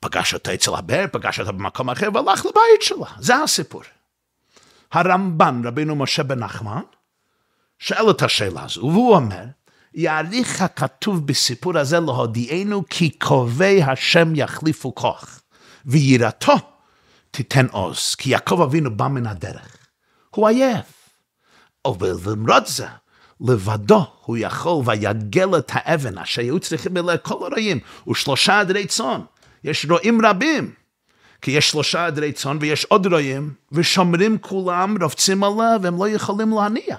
פגש 0.00 0.34
אותה 0.34 0.54
אצל 0.54 0.74
הבאר, 0.74 1.04
פגש 1.12 1.40
אותה 1.40 1.52
במקום 1.52 1.90
אחר, 1.90 2.08
והלך 2.14 2.46
לבית 2.46 2.82
שלה. 2.82 3.06
זה 3.18 3.36
הסיפור. 3.36 3.82
הרמב"ן, 4.92 5.62
רבינו 5.64 5.96
משה 5.96 6.22
בן 6.22 6.38
נחמן, 6.38 6.82
שואל 7.78 8.10
את 8.10 8.22
השאלה 8.22 8.64
הזו, 8.64 8.80
והוא 8.80 9.14
אומר, 9.14 9.44
יעריך 9.94 10.62
הכתוב 10.62 11.26
בסיפור 11.26 11.78
הזה 11.78 12.00
להודיענו 12.00 12.82
כי 12.90 13.10
קרובי 13.10 13.82
השם 13.82 14.34
יחליפו 14.34 14.94
כוח, 14.94 15.40
ויראתו 15.86 16.56
תיתן 17.30 17.66
עוז, 17.70 18.14
כי 18.14 18.30
יעקב 18.30 18.60
אבינו 18.60 18.96
בא 18.96 19.08
מן 19.08 19.26
הדרך. 19.26 19.76
הוא 20.30 20.48
עייף. 20.48 20.86
אבל 21.84 22.12
למרות 22.26 22.66
זה, 22.66 22.86
לבדו 23.40 24.06
הוא 24.24 24.36
יכול 24.36 24.82
ויגל 24.84 25.58
את 25.58 25.70
האבן 25.74 26.18
אשר 26.18 26.42
היו 26.42 26.60
צריכים 26.60 26.96
אליה 26.96 27.18
כל 27.18 27.46
הרועים, 27.46 27.78
ושלושה 28.08 28.60
עדרי 28.60 28.86
צאן. 28.86 29.20
יש 29.64 29.86
רועים 29.90 30.26
רבים, 30.26 30.74
כי 31.42 31.50
יש 31.50 31.70
שלושה 31.70 32.06
עדרי 32.06 32.32
צאן 32.32 32.58
ויש 32.60 32.84
עוד 32.84 33.06
רועים, 33.06 33.54
ושומרים 33.72 34.38
כולם, 34.38 35.02
רובצים 35.02 35.44
עליו, 35.44 35.80
והם 35.82 35.98
לא 35.98 36.08
יכולים 36.08 36.50
להניע. 36.50 36.96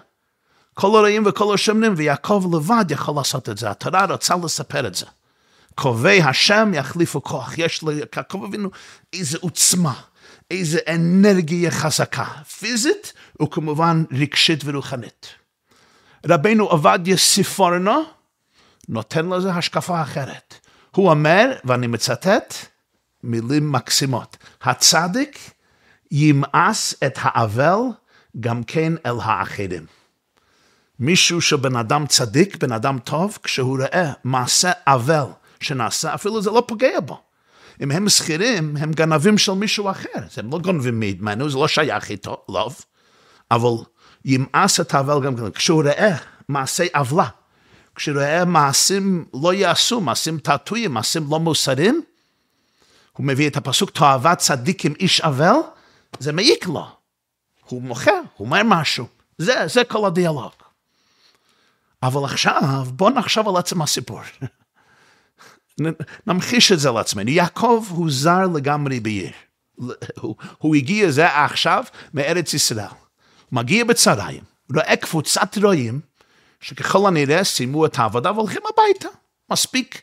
כל 0.74 0.88
הרועים 0.88 1.24
וכל 1.26 1.54
השומרים, 1.54 1.94
ויעקב 1.98 2.46
לבד 2.54 2.86
יכול 2.90 3.16
לעשות 3.16 3.50
את 3.50 3.58
זה. 3.58 3.70
התורה 3.70 4.06
רוצה 4.06 4.36
לספר 4.44 4.88
את 4.88 4.96
זה. 4.96 5.06
קרובי 5.76 6.22
השם 6.22 6.72
יחליפו 6.74 7.24
כוח. 7.24 7.58
יש 7.58 7.84
ליעקב 7.84 8.44
אבינו 8.44 8.70
איזו 9.14 9.38
עוצמה, 9.42 9.94
איזו 10.52 10.80
אנרגיה 10.88 11.72
חזקה, 11.72 12.26
פיזית 12.60 13.14
וכמובן 13.42 14.04
רגשית 14.12 14.62
ורוחנית. 14.66 15.28
רבנו 16.26 16.66
עובדיה 16.66 17.18
סיפורנו 17.18 18.04
נותן 18.90 19.30
לזה 19.30 19.52
השקפה 19.52 20.02
אחרת. 20.02 20.56
הוא 20.96 21.10
אומר, 21.10 21.52
ואני 21.66 21.88
מצטט, 21.88 22.54
מילים 23.24 23.72
מקסימות. 23.72 24.38
הצדיק 24.62 25.40
ימאס 26.12 26.96
את 27.06 27.18
האבל 27.22 27.80
גם 28.40 28.64
כן 28.64 28.94
אל 29.06 29.16
האחרים. 29.22 29.86
מישהו 31.00 31.42
שבן 31.42 31.76
אדם 31.76 32.08
צדיק, 32.08 32.64
בן 32.64 32.72
אדם 32.72 33.00
טוב, 33.00 33.38
כשהוא 33.44 33.78
רואה 33.78 34.12
מעשה 34.24 34.72
אבל 34.88 35.26
שנעשה, 35.60 36.14
אפילו 36.14 36.42
זה 36.42 36.52
לא 36.52 36.64
פוגע 36.68 37.00
בו. 37.00 37.22
אם 37.82 37.92
הם 37.92 38.10
שכירים, 38.10 38.78
הם 38.78 38.92
גנבים 38.92 39.38
של 39.38 39.52
מישהו 39.52 39.90
אחר. 39.90 40.10
הם 40.38 40.52
לא 40.52 40.60
גונבים 40.60 41.00
ממנו, 41.00 41.50
זה 41.50 41.58
לא 41.58 41.68
שייך 41.68 42.10
איתו, 42.10 42.46
לא. 42.50 42.70
אבל 43.52 43.86
ימאס 44.26 44.80
את 44.80 44.94
האבל 44.94 45.24
גם 45.26 45.36
כן. 45.36 45.52
כשהוא 45.52 45.84
רואה 45.84 46.16
מעשי 46.50 46.88
עוולה, 46.96 47.28
כשהוא 47.96 48.16
רואה 48.16 48.46
מעשים 48.46 49.26
לא 49.34 49.54
יעשו, 49.54 50.02
מעשים 50.02 50.38
תעתועים, 50.38 50.94
מעשים 50.94 51.28
לא 51.30 51.40
מוסריים, 51.40 52.02
הוא 53.12 53.26
מביא 53.26 53.50
את 53.50 53.58
הפסוק, 53.58 53.90
תועבת 53.90 54.38
צדיק 54.38 54.86
עם 54.86 54.94
איש 55.00 55.22
אבל, 55.22 55.54
זה 56.20 56.32
מעיק 56.32 56.68
לו. 56.68 56.88
הוא 57.66 57.82
מוכר, 57.82 58.22
הוא 58.38 58.46
אומר 58.46 58.62
משהו. 58.66 59.08
זה, 59.38 59.68
זה 59.68 59.84
כל 59.84 60.08
הדיאלוג. 60.08 60.52
אבל 62.04 62.24
עכשיו, 62.24 62.84
בואו 62.88 63.10
נחשוב 63.10 63.48
על 63.48 63.58
עצם 63.58 63.82
הסיפור. 63.82 64.22
נמחיש 66.28 66.72
את 66.72 66.80
זה 66.80 66.92
לעצמנו. 66.92 67.30
יעקב 67.30 67.86
הוא 67.90 68.12
זר 68.12 68.48
לגמרי 68.56 69.00
בעיר. 69.00 69.32
הוא, 70.20 70.36
הוא 70.58 70.76
הגיע 70.76 71.12
זה 71.12 71.44
עכשיו 71.44 71.84
מארץ 72.14 72.54
ישראל. 72.54 72.86
מגיע 73.52 73.84
בצהריים, 73.84 74.44
רואה 74.76 74.96
קבוצת 74.96 75.58
רועים, 75.64 76.00
שככל 76.62 77.08
הנראה 77.08 77.44
סיימו 77.44 77.86
את 77.86 78.00
העבודה 78.00 78.32
והולכים 78.32 78.62
הביתה. 78.74 79.08
מספיק 79.52 80.02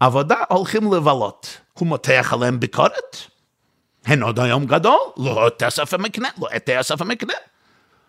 עבודה, 0.00 0.36
הולכים 0.48 0.92
לבלות. 0.92 1.58
הוא 1.72 1.88
מותח 1.88 2.30
עליהם 2.32 2.60
ביקורת. 2.60 3.16
הן 4.04 4.22
עוד 4.22 4.40
היום 4.40 4.66
גדול, 4.66 4.98
לא 5.16 5.46
את 5.46 5.62
אסף 5.62 5.94
המקנה, 5.94 6.28
לא 6.38 6.48
את 6.56 6.68
אסף 6.68 7.00
המקנה. 7.00 7.34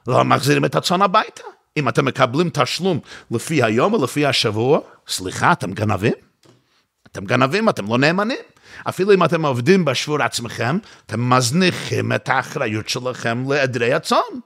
לא 0.08 0.24
מחזירים 0.24 0.66
את 0.66 0.76
הצאן 0.76 1.02
הביתה. 1.02 1.44
אם 1.78 1.90
אתם 1.90 2.06
מקבלים 2.06 2.50
תשלום 2.54 3.00
לפי 3.32 3.64
היום 3.64 4.04
לפי 4.04 4.26
השבוע, 4.26 4.80
סליחה, 5.08 5.52
אתם 5.52 5.72
גנבים? 5.72 6.31
אתם 7.12 7.26
גנבים, 7.26 7.70
אתם 7.70 7.88
לא 7.88 7.98
נאמנים. 7.98 8.38
אפילו 8.90 9.14
אם 9.14 9.24
אתם 9.24 9.46
עובדים 9.46 9.86
בשבור 9.86 10.24
עצמכם, 10.24 10.78
אתם 11.06 11.30
מזניחים 11.30 12.14
את 12.14 12.30
האחריות 12.30 12.90
שלכם 12.90 13.52
לעדרי 13.52 13.94
הצאן. 13.94 14.40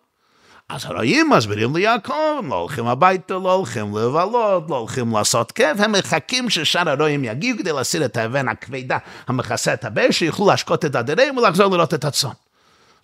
אז 0.70 0.86
הרועים 0.86 1.30
מסבירים 1.30 1.76
ליעקב, 1.76 2.14
לא 2.50 2.56
הולכים 2.56 2.88
הביתה, 2.88 3.34
לא 3.34 3.54
הולכים 3.54 3.98
לבלות, 3.98 4.70
לא 4.70 4.78
הולכים 4.78 5.12
לעשות 5.12 5.52
כיף, 5.52 5.80
הם 5.80 5.92
מחכים 5.92 6.50
ששאר 6.50 6.90
הרועים 6.90 7.24
יגיעו 7.24 7.58
כדי 7.58 7.72
להסיר 7.72 8.06
את 8.06 8.18
האבן 8.18 8.48
הכבדה 8.48 8.98
המכסה 9.28 9.74
את 9.74 9.86
הבאר, 9.86 10.12
שיוכלו 10.12 10.48
להשקות 10.48 10.86
את 10.86 10.96
הדרים 10.96 11.38
ולחזור 11.38 11.76
לראות 11.76 11.94
את 11.94 12.06
הצאן. 12.06 12.30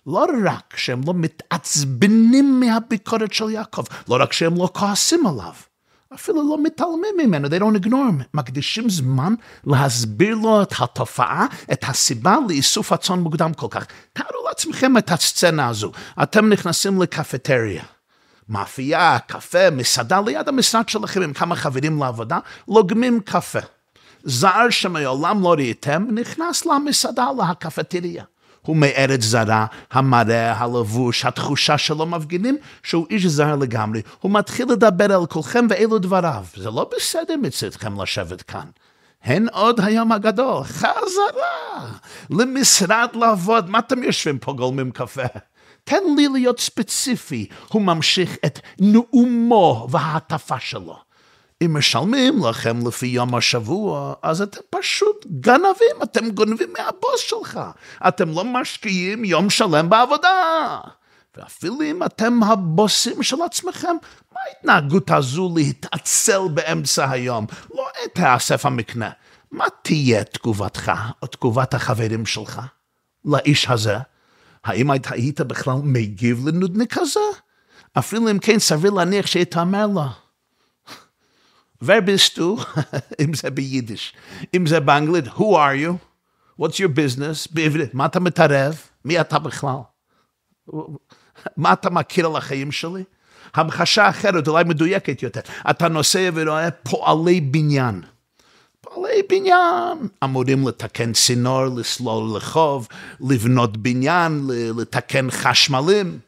לא 0.06 0.26
רק 0.44 0.76
שהם 0.76 1.00
לא 1.06 1.14
מתעצבנים 1.14 2.60
מהביקורת 2.60 3.32
של 3.32 3.50
יעקב, 3.50 3.84
לא 4.08 4.16
רק 4.20 4.32
שהם 4.32 4.56
לא 4.56 4.68
כועסים 4.72 5.26
עליו, 5.26 5.52
אפילו 6.14 6.48
לא 6.48 6.62
מתעלמים 6.62 7.14
ממנו, 7.18 7.48
they 7.48 7.60
don't 7.60 7.86
ignore 7.86 7.90
him. 7.90 8.24
מקדישים 8.34 8.90
זמן 8.90 9.34
להסביר 9.64 10.34
לו 10.34 10.62
את 10.62 10.74
התופעה, 10.78 11.46
את 11.72 11.84
הסיבה 11.88 12.36
לאיסוף 12.48 12.92
הצאן 12.92 13.18
מוקדם 13.18 13.54
כל 13.54 13.66
כך. 13.70 13.86
תארו 14.12 14.46
לעצמכם 14.48 14.98
את 14.98 15.10
הסצנה 15.10 15.68
הזו. 15.68 15.92
אתם 16.22 16.48
נכנסים 16.48 17.02
לקפטריה. 17.02 17.82
מאפייה, 18.48 19.18
קפה, 19.26 19.70
מסעדה 19.70 20.20
ליד 20.26 20.48
המשרד 20.48 20.88
שלכם 20.88 21.22
עם 21.22 21.32
כמה 21.32 21.56
חברים 21.56 22.02
לעבודה, 22.02 22.38
לוגמים 22.68 23.20
קפה. 23.20 23.58
זר 24.24 24.70
שמעולם 24.70 25.42
לא 25.42 25.52
ראיתם, 25.52 26.06
נכנס 26.14 26.66
למסעדה, 26.66 27.28
לקפטריה. 27.50 28.24
הוא 28.66 28.76
מארץ 28.76 29.22
זרה, 29.22 29.66
המראה, 29.90 30.52
הלבוש, 30.52 31.24
התחושה 31.24 31.78
שלו 31.78 32.06
מפגינים 32.06 32.56
שהוא 32.82 33.06
איש 33.10 33.26
זר 33.26 33.56
לגמרי. 33.56 34.02
הוא 34.20 34.32
מתחיל 34.32 34.72
לדבר 34.72 35.12
על 35.12 35.26
כולכם 35.26 35.66
ואלו 35.70 35.98
דבריו. 35.98 36.44
זה 36.56 36.70
לא 36.70 36.90
בסדר 36.96 37.34
מצדכם 37.42 38.00
לשבת 38.02 38.42
כאן. 38.42 38.66
הן 39.24 39.46
עוד 39.52 39.80
היום 39.80 40.12
הגדול, 40.12 40.64
חזרה 40.64 41.90
למשרד 42.30 43.08
לעבוד. 43.14 43.70
מה 43.70 43.78
אתם 43.78 44.02
יושבים 44.02 44.38
פה 44.38 44.52
גולמים 44.52 44.90
קפה? 44.90 45.26
תן 45.84 46.02
לי 46.16 46.28
להיות 46.28 46.60
ספציפי. 46.60 47.46
הוא 47.68 47.82
ממשיך 47.82 48.36
את 48.46 48.60
נאומו 48.78 49.86
וההטפה 49.90 50.60
שלו. 50.60 51.11
אם 51.64 51.76
משלמים 51.76 52.44
לכם 52.44 52.86
לפי 52.86 53.06
יום 53.06 53.34
השבוע, 53.34 54.14
אז 54.22 54.42
אתם 54.42 54.60
פשוט 54.70 55.26
גנבים, 55.40 56.02
אתם 56.02 56.30
גונבים 56.30 56.72
מהבוס 56.78 57.20
שלך. 57.20 57.60
אתם 58.08 58.28
לא 58.28 58.44
משקיעים 58.44 59.24
יום 59.24 59.50
שלם 59.50 59.88
בעבודה. 59.88 60.28
ואפילו 61.36 61.82
אם 61.82 62.02
אתם 62.02 62.42
הבוסים 62.42 63.22
של 63.22 63.42
עצמכם, 63.42 63.96
מה 64.32 64.40
ההתנהגות 64.46 65.10
הזו 65.10 65.52
להתעצל 65.56 66.40
באמצע 66.54 67.10
היום? 67.10 67.46
לא 67.74 67.86
תאסף 68.14 68.66
המקנה. 68.66 69.10
מה 69.50 69.64
תהיה 69.82 70.24
תגובתך 70.24 70.92
או 71.22 71.26
תגובת 71.26 71.74
החברים 71.74 72.26
שלך 72.26 72.60
לאיש 73.24 73.68
הזה? 73.68 73.96
האם 74.64 74.90
היית 74.90 75.40
בכלל 75.40 75.76
מגיב 75.82 76.48
לנודניק 76.48 76.98
הזה? 76.98 77.20
אפילו 77.98 78.30
אם 78.30 78.38
כן 78.38 78.58
סביר 78.58 78.90
להניח 78.90 79.26
שתאמר 79.26 79.86
לו. 79.86 80.21
ור 81.82 81.98
bist 82.06 82.38
du? 82.38 82.64
אם 83.24 83.34
זה 83.34 83.50
ביידיש. 83.50 84.14
אם 84.56 84.66
זה 84.66 84.80
באנגלית, 84.80 85.26
who 85.26 85.40
are 85.40 85.76
you? 85.76 85.92
What's 86.60 86.74
your 86.74 86.96
business? 86.96 87.48
בעברית, 87.50 87.94
מה 87.94 88.06
אתה 88.06 88.20
מתערב? 88.20 88.80
מי 89.04 89.20
אתה 89.20 89.38
בכלל? 89.38 89.76
מה 91.56 91.72
אתה 91.72 91.90
מכיר 91.90 92.26
על 92.26 92.36
החיים 92.36 92.72
שלי? 92.72 93.04
המחשה 93.54 94.08
אחרת, 94.08 94.48
אולי 94.48 94.64
מדויקת 94.64 95.22
יותר. 95.22 95.40
אתה 95.70 95.88
נוסע 95.88 96.30
ורואה 96.34 96.70
פועלי 96.70 97.40
בניין. 97.40 98.02
פועלי 98.80 99.22
בניין 99.28 100.08
אמורים 100.24 100.68
לתקן 100.68 101.12
צינור, 101.12 101.64
לסלול 101.64 102.36
לחוב, 102.36 102.88
לבנות 103.20 103.76
בניין, 103.76 104.48
לתקן 104.78 105.30
חשמלים, 105.30 106.18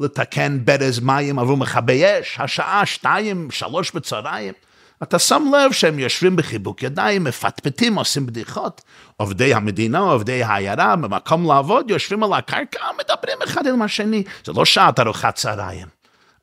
לתקן 0.00 0.58
ברז 0.64 1.00
מים 1.00 1.38
עבור 1.38 1.56
מכבי 1.56 2.04
אש, 2.04 2.40
השעה 2.40 2.86
שתיים, 2.86 3.50
שלוש 3.50 3.92
בצהריים. 3.92 4.54
אתה 5.02 5.18
שם 5.18 5.52
לב 5.52 5.72
שהם 5.72 5.98
יושבים 5.98 6.36
בחיבוק 6.36 6.82
ידיים, 6.82 7.24
מפטפטים, 7.24 7.98
עושים 7.98 8.26
בדיחות. 8.26 8.82
עובדי 9.16 9.54
המדינה, 9.54 9.98
עובדי 9.98 10.42
העיירה, 10.42 10.96
במקום 10.96 11.46
לעבוד, 11.46 11.90
יושבים 11.90 12.22
על 12.22 12.32
הקרקע, 12.32 12.80
מדברים 12.98 13.38
אחד 13.44 13.66
עם 13.66 13.82
השני. 13.82 14.22
זה 14.44 14.52
לא 14.52 14.64
שעת 14.64 15.00
ארוחת 15.00 15.34
צהריים. 15.34 15.86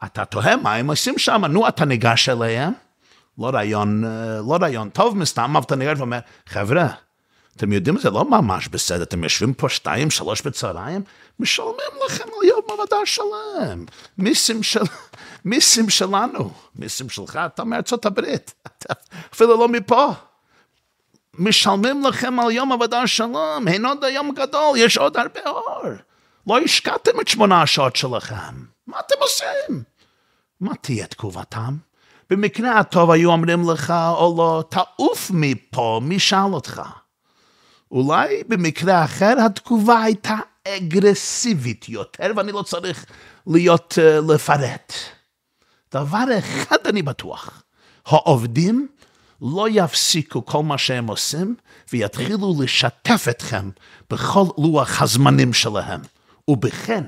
אתה 0.06 0.26
תוהה 0.26 0.56
מה 0.56 0.76
הם 0.76 0.88
עושים 0.88 1.18
שם, 1.18 1.46
נו, 1.46 1.68
אתה 1.68 1.86
ניגש 1.86 2.30
אליהם, 2.30 2.74
לא 3.40 3.50
רעיון, 3.54 4.06
אה, 4.06 4.10
לא 4.48 4.58
רעיון 4.62 4.90
טוב 4.90 5.18
מסתם, 5.18 5.52
אבל 5.56 5.66
אתה 5.66 5.76
ניגש 5.76 5.98
ואומר, 5.98 6.20
חבר'ה, 6.50 6.88
אתם 7.56 7.74
יודעים, 7.74 7.98
זה 7.98 8.10
לא 8.10 8.26
ממש 8.26 8.68
בסדר, 8.68 9.04
אתם 9.04 9.24
יושבים 9.24 9.54
פה 9.54 9.70
שתיים, 9.70 10.12
שלוש 10.12 10.42
בצהריים, 10.42 11.04
משלמים 11.40 11.92
לכם 12.06 12.24
על 12.24 12.48
יום 12.48 12.62
עבודה 12.74 12.98
שלם. 13.06 13.86
מיסים, 14.18 14.64
של... 14.64 14.82
מיסים 15.46 15.90
שלנו, 15.90 16.52
מיסים 16.76 17.10
שלך, 17.10 17.40
אתה 17.46 17.64
מארצות 17.64 18.06
הברית, 18.06 18.54
אתה 18.68 18.94
אפילו 19.34 19.58
לא 19.58 19.68
מפה. 19.68 20.08
משלמים 21.34 22.06
לכם 22.06 22.40
על 22.40 22.52
יום 22.52 22.72
עבודה 22.72 23.08
שלם, 23.08 23.66
אין 23.68 23.86
עוד 23.86 24.04
היום 24.04 24.32
גדול, 24.36 24.78
יש 24.78 24.98
עוד 24.98 25.18
הרבה 25.18 25.40
אור. 25.46 25.84
לא 26.48 26.60
השקעתם 26.60 27.22
את 27.22 27.28
שמונה 27.28 27.62
השעות 27.62 27.96
שלכם, 27.96 28.66
מה 28.88 29.00
אתם 29.00 29.16
עושים? 29.20 29.84
מה 30.60 30.76
תהיה 30.82 31.08
תגובתם? 31.08 31.76
במקרה 32.30 32.80
הטוב 32.80 33.12
היו 33.12 33.32
אומרים 33.32 33.70
לך, 33.70 33.94
או 34.10 34.36
לא, 34.38 34.64
תעוף 34.70 35.32
מפה, 35.34 36.00
מי 36.04 36.20
שאל 36.20 36.54
אותך? 36.54 36.82
אולי 37.94 38.44
במקרה 38.48 39.04
אחר 39.04 39.36
התגובה 39.46 40.04
הייתה 40.04 40.36
אגרסיבית 40.68 41.90
יותר, 41.90 42.32
ואני 42.36 42.52
לא 42.52 42.62
צריך 42.62 43.06
להיות, 43.48 43.98
uh, 43.98 44.32
לפרט. 44.34 44.94
דבר 45.94 46.24
אחד 46.40 46.78
אני 46.86 47.02
בטוח, 47.02 47.64
העובדים 48.06 48.88
לא 49.42 49.68
יפסיקו 49.70 50.46
כל 50.46 50.64
מה 50.64 50.78
שהם 50.78 51.08
עושים, 51.08 51.56
ויתחילו 51.94 52.56
לשתף 52.62 53.26
אתכם 53.30 53.70
בכל 54.10 54.46
לוח 54.58 55.02
הזמנים 55.02 55.54
שלהם. 55.54 56.02
ובכן, 56.48 57.04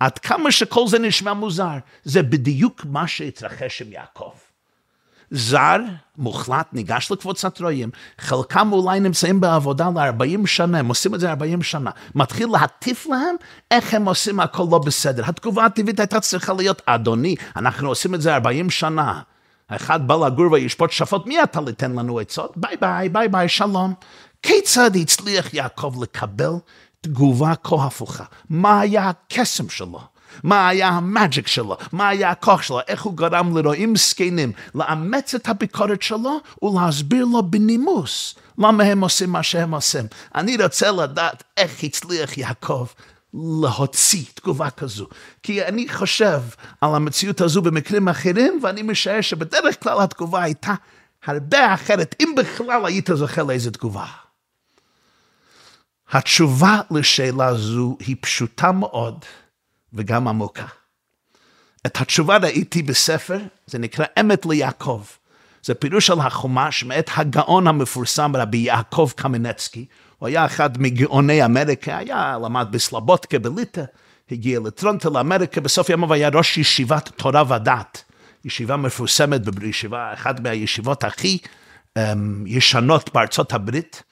עד 0.00 0.18
כמה 0.18 0.52
שכל 0.52 0.86
זה 0.88 0.98
נשמע 0.98 1.32
מוזר, 1.32 1.78
זה 2.04 2.22
בדיוק 2.22 2.84
מה 2.84 3.08
שהתרחש 3.08 3.82
עם 3.82 3.92
יעקב. 3.92 4.32
זר 5.30 5.76
מוחלט 6.18 6.66
ניגש 6.72 7.12
לקבוצת 7.12 7.60
רועים, 7.60 7.90
חלקם 8.18 8.72
אולי 8.72 9.00
נמצאים 9.00 9.40
בעבודה 9.40 9.88
ל-40 9.88 10.46
שנה, 10.46 10.78
הם 10.78 10.88
עושים 10.88 11.14
את 11.14 11.20
זה 11.20 11.30
40 11.30 11.62
שנה, 11.62 11.90
מתחיל 12.14 12.48
להטיף 12.52 13.06
להם 13.06 13.36
איך 13.70 13.94
הם 13.94 14.04
עושים 14.04 14.40
הכל 14.40 14.66
לא 14.70 14.78
בסדר. 14.78 15.22
התגובה 15.26 15.64
הטבעית 15.64 16.00
הייתה 16.00 16.20
צריכה 16.20 16.52
להיות, 16.52 16.82
אדוני, 16.86 17.34
אנחנו 17.56 17.88
עושים 17.88 18.14
את 18.14 18.22
זה 18.22 18.34
40 18.34 18.70
שנה. 18.70 19.20
האחד 19.68 20.06
בא 20.08 20.26
לגור 20.26 20.52
וישפוט 20.52 20.90
שפוט, 20.90 21.26
מי 21.26 21.42
אתה 21.42 21.60
ליתן 21.60 21.92
לנו 21.92 22.18
עצות? 22.18 22.56
ביי 22.56 22.76
ביי, 22.80 23.08
ביי 23.08 23.28
ביי, 23.28 23.48
שלום. 23.48 23.94
כיצד 24.42 24.96
הצליח 24.96 25.54
יעקב 25.54 25.94
לקבל 26.02 26.52
תגובה 27.00 27.54
כה 27.64 27.76
הפוכה? 27.76 28.24
מה 28.50 28.80
היה 28.80 29.08
הקסם 29.08 29.68
שלו? 29.68 30.00
מה 30.42 30.68
היה 30.68 30.88
ה 30.88 30.98
magic 30.98 31.46
שלו, 31.46 31.76
מה 31.92 32.08
היה 32.08 32.30
הכוח 32.30 32.62
שלו, 32.62 32.80
איך 32.88 33.02
הוא 33.02 33.16
גרם 33.16 33.56
לרועים 33.56 33.96
זקנים 33.96 34.52
לאמץ 34.74 35.34
את 35.34 35.48
הביקורת 35.48 36.02
שלו 36.02 36.40
ולהסביר 36.62 37.24
לו 37.24 37.42
בנימוס 37.42 38.34
למה 38.58 38.84
הם 38.84 39.00
עושים 39.00 39.30
מה 39.30 39.42
שהם 39.42 39.74
עושים. 39.74 40.06
אני 40.34 40.56
רוצה 40.62 40.90
לדעת 40.90 41.42
איך 41.56 41.84
הצליח 41.84 42.38
יעקב 42.38 42.86
להוציא 43.34 44.24
תגובה 44.34 44.70
כזו. 44.70 45.06
כי 45.42 45.64
אני 45.64 45.88
חושב 45.88 46.40
על 46.80 46.94
המציאות 46.94 47.40
הזו 47.40 47.62
במקרים 47.62 48.08
אחרים, 48.08 48.60
ואני 48.62 48.82
משער 48.82 49.20
שבדרך 49.20 49.82
כלל 49.82 50.00
התגובה 50.00 50.42
הייתה 50.42 50.74
הרבה 51.26 51.74
אחרת, 51.74 52.14
אם 52.20 52.34
בכלל 52.36 52.86
היית 52.86 53.10
זוכה 53.14 53.42
לאיזה 53.42 53.70
תגובה. 53.70 54.06
התשובה 56.10 56.80
לשאלה 56.90 57.54
זו 57.54 57.96
היא 58.00 58.16
פשוטה 58.20 58.72
מאוד. 58.72 59.24
וגם 59.94 60.28
עמוקה. 60.28 60.66
את 61.86 62.00
התשובה 62.00 62.36
ראיתי 62.36 62.82
בספר, 62.82 63.38
זה 63.66 63.78
נקרא 63.78 64.04
אמת 64.20 64.46
ליעקב. 64.46 65.02
זה 65.62 65.74
פירוש 65.74 66.06
של 66.06 66.20
החומש 66.20 66.84
מאת 66.84 67.10
הגאון 67.16 67.66
המפורסם 67.66 68.36
רבי 68.36 68.58
יעקב 68.58 69.10
קמנצקי. 69.16 69.86
הוא 70.18 70.28
היה 70.28 70.46
אחד 70.46 70.82
מגאוני 70.82 71.44
אמריקה, 71.44 71.98
היה 71.98 72.38
למד 72.44 72.66
בסלבודקה 72.70 73.38
בליטא, 73.38 73.84
הגיע 74.30 74.60
לטרונטה 74.60 75.10
לאמריקה, 75.10 75.60
בסוף 75.60 75.88
ימיו 75.88 76.12
היה 76.12 76.28
ראש 76.28 76.58
ישיבת 76.58 77.08
תורה 77.08 77.42
ודת. 77.48 78.04
ישיבה 78.44 78.76
מפורסמת 78.76 79.40
בישיבה, 79.40 80.12
אחת 80.12 80.40
מהישיבות 80.40 81.04
הכי 81.04 81.38
um, 81.98 82.02
ישנות 82.46 83.10
בארצות 83.14 83.52
הברית. 83.52 84.02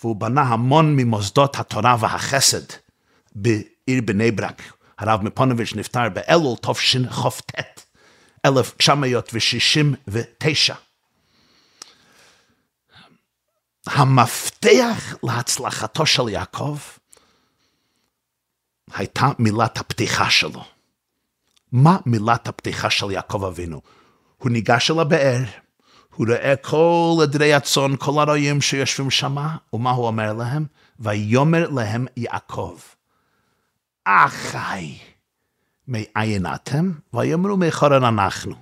והוא 0.00 0.16
בנה 0.16 0.42
המון 0.42 0.96
ממוסדות 0.96 1.56
התורה 1.56 1.96
והחסד 2.00 2.64
בעיר 3.34 4.02
בני 4.04 4.30
ברק. 4.30 4.62
הרב 4.98 5.22
מפונוביץ' 5.22 5.74
נפטר 5.74 6.08
באלול 6.08 6.56
תשכ"ט, 6.62 7.80
1969. 8.46 10.74
המפתח 13.86 15.14
להצלחתו 15.22 16.06
של 16.06 16.28
יעקב 16.28 16.78
הייתה 18.94 19.28
מילת 19.38 19.78
הפתיחה 19.78 20.30
שלו. 20.30 20.64
מה 21.72 21.96
מילת 22.06 22.48
הפתיחה 22.48 22.90
של 22.90 23.10
יעקב 23.10 23.44
אבינו? 23.44 23.80
הוא 24.38 24.50
ניגש 24.50 24.90
אל 24.90 25.00
הבאר, 25.00 25.42
הוא 26.20 26.26
רואה 26.28 26.56
כל 26.56 27.22
עדרי 27.22 27.54
הצאן, 27.54 27.96
כל 27.98 28.20
הרועים 28.20 28.60
שיושבים 28.60 29.10
שמה, 29.10 29.56
ומה 29.72 29.90
הוא 29.90 30.06
אומר 30.06 30.32
להם? 30.32 30.66
ויאמר 30.98 31.68
להם 31.68 32.06
יעקב, 32.16 32.78
אחי, 34.04 34.98
מאין 35.88 36.46
אתם? 36.54 36.92
ויאמרו 37.14 37.56
מחורן 37.56 38.04
אנחנו. 38.04 38.54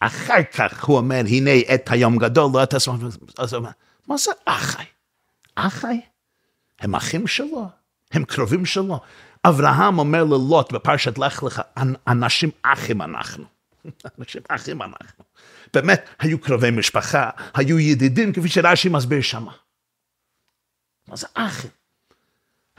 אחר 0.00 0.42
כך 0.42 0.84
הוא 0.84 0.96
אומר, 0.96 1.22
הנה 1.28 1.50
את 1.74 1.90
היום 1.90 2.16
גדול, 2.16 2.50
לא 2.54 2.62
את 2.62 2.74
הזמן, 2.74 2.96
אז 3.38 3.52
הוא 3.52 3.58
אומר, 3.58 3.70
מה 4.06 4.16
זה 4.16 4.30
אחי? 4.44 4.84
אחי? 5.54 6.00
הם 6.80 6.94
אחים 6.94 7.26
שלו? 7.26 7.68
הם 8.12 8.24
קרובים 8.24 8.66
שלו? 8.66 9.00
אברהם 9.44 9.98
אומר 9.98 10.24
ללוט 10.24 10.72
בפרשת 10.72 11.18
לך 11.18 11.42
לך, 11.42 11.62
אנשים 12.08 12.50
אחים 12.62 13.02
אנחנו. 13.02 13.57
אנשים 14.18 14.42
אחים 14.48 14.82
אנחנו. 14.82 15.24
באמת, 15.74 16.08
היו 16.18 16.38
קרובי 16.40 16.70
משפחה, 16.70 17.30
היו 17.54 17.78
ידידים, 17.78 18.32
כפי 18.32 18.48
שרש"י 18.48 18.88
מסביר 18.88 19.20
שמה. 19.22 19.52
מה 21.08 21.16
זה 21.16 21.26
אחים? 21.34 21.70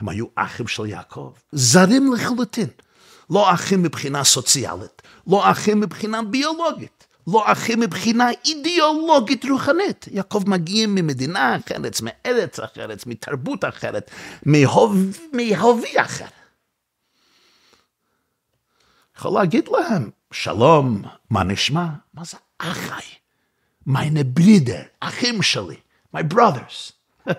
הם 0.00 0.08
היו 0.08 0.26
אחים 0.34 0.68
של 0.68 0.86
יעקב, 0.86 1.32
זרים 1.52 2.12
לחלוטין. 2.12 2.68
לא 3.30 3.54
אחים 3.54 3.82
מבחינה 3.82 4.24
סוציאלית, 4.24 5.02
לא 5.26 5.50
אחים 5.50 5.80
מבחינה 5.80 6.22
ביולוגית, 6.22 7.06
לא 7.26 7.52
אחים 7.52 7.80
מבחינה 7.80 8.30
אידיאולוגית 8.44 9.44
רוחנית. 9.44 10.06
יעקב 10.10 10.42
מגיע 10.46 10.86
ממדינה 10.86 11.56
אחרת, 11.56 12.00
מארץ 12.02 12.60
אחרת, 12.60 13.06
מתרבות 13.06 13.64
אחרת, 13.64 14.10
מהובי 15.32 16.00
אחר. 16.00 16.26
יכול 19.16 19.32
להגיד 19.40 19.68
להם, 19.68 20.10
שלום, 20.32 21.02
מה 21.30 21.44
נשמע? 21.44 21.86
מה 22.14 22.24
זה 22.24 22.36
אחי? 22.58 23.14
meine 23.88 24.38
Brüder, 24.38 24.84
אחים 25.00 25.42
שלי, 25.42 25.80
my 26.16 26.20
brothers. 26.34 26.92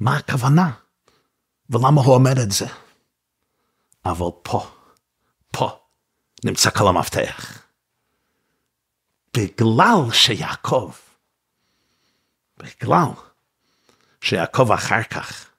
מה 0.00 0.16
הכוונה? 0.16 0.70
ולמה 1.70 2.00
הוא 2.00 2.14
אומר 2.14 2.42
את 2.42 2.52
זה? 2.52 2.66
אבל 4.04 4.30
פה, 4.42 4.70
פה, 5.52 5.78
נמצא 6.44 6.70
כל 6.70 6.88
המפתח. 6.88 7.62
בגלל 9.36 10.12
שיעקב, 10.12 10.92
בגלל 12.56 13.08
שיעקב 14.20 14.72
אחר 14.72 15.02
כך 15.02 15.50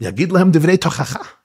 יגיד 0.00 0.32
להם 0.32 0.50
דברי 0.50 0.76
תוכחה. 0.76 1.37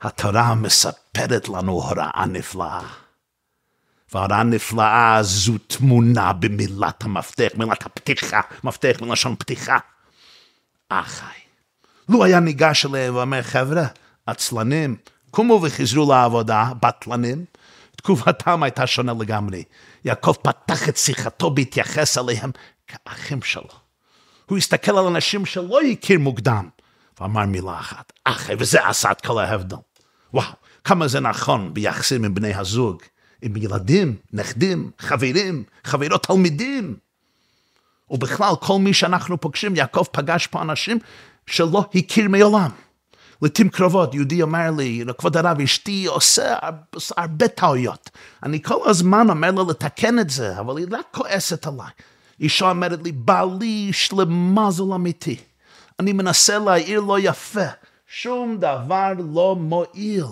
התורה 0.00 0.54
מספרת 0.54 1.48
לנו 1.48 1.72
הוראה 1.72 2.26
נפלאה. 2.26 2.80
וההוראה 4.12 4.40
הנפלאה 4.40 5.18
זו 5.22 5.52
תמונה 5.66 6.32
במילת 6.32 7.04
המפתח, 7.04 7.48
מילת 7.54 7.86
הפתיחה, 7.86 8.40
מפתח 8.64 8.96
מלשון 9.00 9.36
פתיחה. 9.38 9.78
אחי. 10.88 11.38
לו 12.08 12.24
היה 12.24 12.40
ניגש 12.40 12.86
אליהם 12.86 13.14
ואומר, 13.14 13.42
חבר'ה, 13.42 13.86
עצלנים, 14.26 14.96
קומו 15.30 15.60
וחזרו 15.62 16.12
לעבודה, 16.12 16.70
בטלנים, 16.82 17.44
תגובתם 17.96 18.62
הייתה 18.62 18.86
שונה 18.86 19.12
לגמרי. 19.20 19.64
יעקב 20.04 20.32
פתח 20.42 20.88
את 20.88 20.96
שיחתו 20.96 21.50
בהתייחס 21.50 22.18
אליהם 22.18 22.50
כאחים 22.86 23.42
שלו. 23.42 23.88
הוא 24.46 24.58
הסתכל 24.58 24.98
על 24.98 25.06
אנשים 25.06 25.46
שלא 25.46 25.80
הכיר 25.80 26.18
מוקדם, 26.18 26.68
ואמר 27.20 27.46
מילה 27.46 27.80
אחת, 27.80 28.12
אחי, 28.24 28.52
וזה 28.58 28.86
עשה 28.86 29.10
את 29.10 29.20
כל 29.20 29.38
ההבדל. 29.38 29.76
וואו, 30.34 30.52
כמה 30.84 31.08
זה 31.08 31.20
נכון 31.20 31.74
ביחסים 31.74 32.24
עם 32.24 32.34
בני 32.34 32.54
הזוג, 32.54 33.02
עם 33.42 33.56
ילדים, 33.56 34.16
נכדים, 34.32 34.90
חברים, 34.98 35.64
חברות 35.84 36.26
תלמידים. 36.26 36.96
ובכלל, 38.10 38.52
כל 38.60 38.78
מי 38.78 38.94
שאנחנו 38.94 39.40
פוגשים, 39.40 39.76
יעקב 39.76 40.04
פגש 40.12 40.46
פה 40.46 40.62
אנשים 40.62 40.98
שלא 41.46 41.84
הכיר 41.94 42.28
מעולם. 42.28 42.70
לעתים 43.42 43.68
קרובות, 43.68 44.14
יהודי 44.14 44.42
אומר 44.42 44.70
לי, 44.70 45.04
כבוד 45.18 45.36
הרב, 45.36 45.60
אשתי 45.60 46.06
עושה 46.06 46.56
הרבה 47.16 47.48
טעויות. 47.48 48.10
אני 48.42 48.62
כל 48.62 48.90
הזמן 48.90 49.30
אומר 49.30 49.50
לה 49.50 49.62
לתקן 49.70 50.18
את 50.18 50.30
זה, 50.30 50.60
אבל 50.60 50.78
היא 50.78 50.86
רק 50.90 51.06
כועסת 51.12 51.66
עליי. 51.66 51.90
אישה 52.40 52.70
אומרת 52.70 53.00
לי, 53.04 53.12
בעלי 53.12 53.90
שלמזל 53.92 54.92
אמיתי. 54.94 55.36
אני 56.00 56.12
מנסה 56.12 56.58
להעיר 56.58 57.00
לו 57.00 57.18
יפה, 57.18 57.66
שום 58.10 58.56
דבר 58.56 59.12
לא 59.34 59.56
מועיל. 59.56 60.24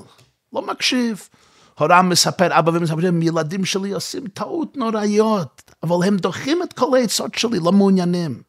לא 0.53 0.67
מקשיב. 0.67 1.29
הורם 1.79 2.09
מספר, 2.09 2.59
אבא 2.59 2.71
ומספרים, 2.75 3.23
ילדים 3.23 3.65
שלי 3.65 3.93
עושים 3.93 4.27
טעות 4.29 4.77
נוראיות, 4.77 5.63
אבל 5.83 6.07
הם 6.07 6.17
דוחים 6.17 6.63
את 6.63 6.73
כל 6.73 6.97
העצות 6.97 7.35
שלי, 7.35 7.59
לא 7.59 7.73
מעוניינים. 7.73 8.43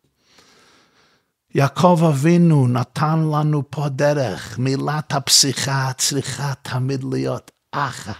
יעקב 1.55 1.99
אבינו 2.09 2.67
נתן 2.67 3.19
לנו 3.19 3.63
פה 3.69 3.89
דרך, 3.89 4.59
מילת 4.59 5.13
הפסיכה 5.13 5.91
צריכה 5.97 6.53
תמיד 6.61 7.03
להיות 7.13 7.51
אחי, 7.71 8.11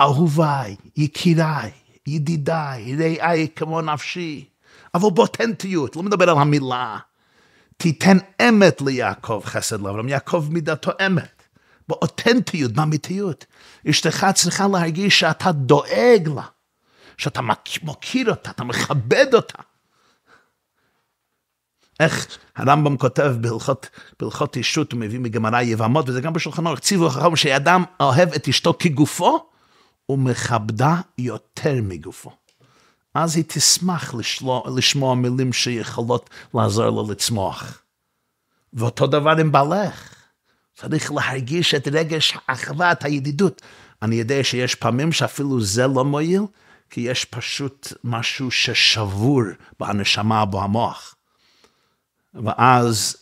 אהוביי, 0.00 0.76
יקיריי, 0.96 1.70
ידידיי, 2.06 2.96
רעיי 2.96 3.48
כמו 3.56 3.80
נפשי, 3.80 4.48
אבל 4.94 5.10
באותנטיות, 5.10 5.96
לא 5.96 6.02
מדבר 6.02 6.30
על 6.30 6.38
המילה. 6.38 6.98
תיתן 7.76 8.16
אמת 8.48 8.82
ליעקב 8.82 9.42
חסד 9.44 9.80
לאברהם, 9.80 10.08
יעקב 10.08 10.46
מידתו 10.50 10.90
אמת, 11.06 11.42
באותנטיות, 11.88 12.72
באמיתיות. 12.72 13.46
אשתך 13.90 14.26
צריכה 14.34 14.66
להרגיש 14.68 15.20
שאתה 15.20 15.52
דואג 15.52 16.28
לה, 16.34 16.42
שאתה 17.18 17.40
מוקיר 17.82 18.30
אותה, 18.30 18.50
אתה 18.50 18.64
מכבד 18.64 19.34
אותה. 19.34 19.62
איך 22.00 22.38
הרמב"ם 22.56 22.96
כותב 22.96 23.34
בהלכות, 23.40 23.88
בהלכות 24.20 24.56
אישות, 24.56 24.92
הוא 24.92 25.00
מביא 25.00 25.18
מגמרא 25.18 25.60
יבמות, 25.60 26.08
וזה 26.08 26.20
גם 26.20 26.32
בשולחנו, 26.32 26.76
ציוו 26.76 27.10
חכם 27.10 27.36
שאדם 27.36 27.84
אוהב 28.00 28.32
את 28.32 28.48
אשתו 28.48 28.74
כגופו, 28.78 29.48
ומכבדה 30.08 30.94
יותר 31.18 31.74
מגופו. 31.82 32.30
אז 33.16 33.36
היא 33.36 33.44
תשמח 33.48 34.14
לשלוע, 34.14 34.62
לשמוע 34.76 35.14
מילים 35.14 35.52
שיכולות 35.52 36.30
לעזור 36.54 36.86
לו 36.86 37.10
לצמוח. 37.10 37.82
ואותו 38.72 39.06
דבר 39.06 39.36
עם 39.40 39.52
בעלך. 39.52 40.14
צריך 40.74 41.12
להרגיש 41.12 41.74
את 41.74 41.88
רגש 41.88 42.38
האחווה, 42.48 42.92
את 42.92 43.04
הידידות. 43.04 43.62
אני 44.02 44.16
יודע 44.16 44.44
שיש 44.44 44.74
פעמים 44.74 45.12
שאפילו 45.12 45.60
זה 45.60 45.86
לא 45.86 46.04
מועיל, 46.04 46.42
כי 46.90 47.00
יש 47.00 47.24
פשוט 47.24 47.92
משהו 48.04 48.50
ששבור 48.50 49.42
בנשמה, 49.80 50.44
במוח. 50.44 51.14
ואז 52.34 53.16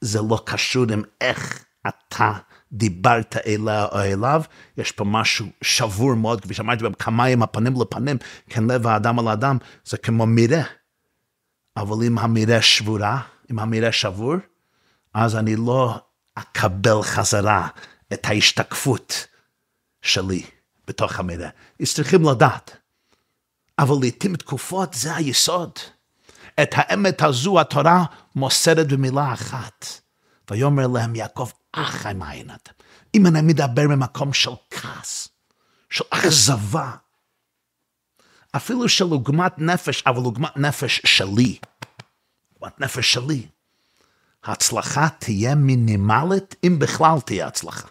זה 0.00 0.20
לא 0.22 0.42
קשור 0.46 0.84
עם 0.92 1.02
איך 1.20 1.64
אתה 1.88 2.32
דיברת 2.72 3.36
אליה 3.46 3.84
או 3.84 4.00
אליו, 4.00 4.42
יש 4.76 4.92
פה 4.92 5.04
משהו 5.04 5.46
שבור 5.62 6.14
מאוד, 6.14 6.40
כפי 6.40 6.54
שאמרתי, 6.54 6.84
כמיים 6.98 7.42
הפנים 7.42 7.74
לפנים, 7.82 8.16
כן 8.48 8.64
לב 8.64 8.86
האדם 8.86 9.18
על 9.18 9.28
האדם, 9.28 9.58
זה 9.84 9.96
כמו 9.96 10.26
מירה. 10.26 10.62
אבל 11.76 12.06
אם 12.06 12.18
המירה 12.18 12.62
שבורה, 12.62 13.20
אם 13.50 13.58
המירה 13.58 13.92
שבור, 13.92 14.34
אז 15.14 15.36
אני 15.36 15.56
לא 15.56 16.00
אקבל 16.34 17.02
חזרה 17.02 17.68
את 18.12 18.26
ההשתקפות 18.26 19.26
שלי 20.02 20.42
בתוך 20.88 21.18
המירה. 21.18 21.48
אז 21.82 21.94
צריכים 21.94 22.24
לדעת. 22.28 22.76
אבל 23.78 23.94
לעתים 24.02 24.36
תקופות 24.36 24.94
זה 24.94 25.16
היסוד. 25.16 25.78
את 26.62 26.70
האמת 26.72 27.22
הזו 27.22 27.60
התורה 27.60 28.04
מוסרת 28.36 28.88
במילה 28.88 29.32
אחת. 29.32 29.86
ויאמר 30.50 30.86
להם 30.86 31.14
יעקב, 31.14 31.50
מאין 32.14 32.50
אתם? 32.54 32.72
אם 33.14 33.26
אני 33.26 33.40
מדבר 33.40 33.88
ממקום 33.88 34.32
של 34.32 34.50
כעס, 34.70 35.28
של 35.90 36.04
אכזבה, 36.10 36.90
אפילו 38.56 38.88
של 38.88 39.04
עוגמת 39.04 39.58
נפש, 39.58 40.02
אבל 40.06 40.22
עוגמת 40.22 40.56
נפש 40.56 41.00
שלי, 41.04 41.58
עוגמת 42.54 42.80
נפש 42.80 43.12
שלי, 43.12 43.46
ההצלחה 44.44 45.08
תהיה 45.18 45.54
מינימלית, 45.54 46.54
אם 46.64 46.78
בכלל 46.78 47.20
תהיה 47.20 47.46
הצלחה. 47.46 47.88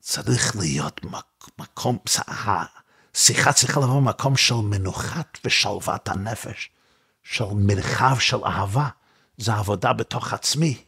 צריך 0.00 0.56
להיות 0.56 1.00
מקום, 1.58 1.98
שיחה 3.14 3.52
צריכה 3.52 3.80
לבוא 3.80 4.00
ממקום 4.00 4.36
של 4.36 4.54
מנוחת 4.54 5.38
ושלוות 5.44 6.08
הנפש, 6.08 6.70
של 7.22 7.44
מרחב 7.54 8.18
של 8.18 8.44
אהבה. 8.44 8.88
זה 9.38 9.54
עבודה 9.54 9.92
בתוך 9.92 10.32
עצמי. 10.32 10.84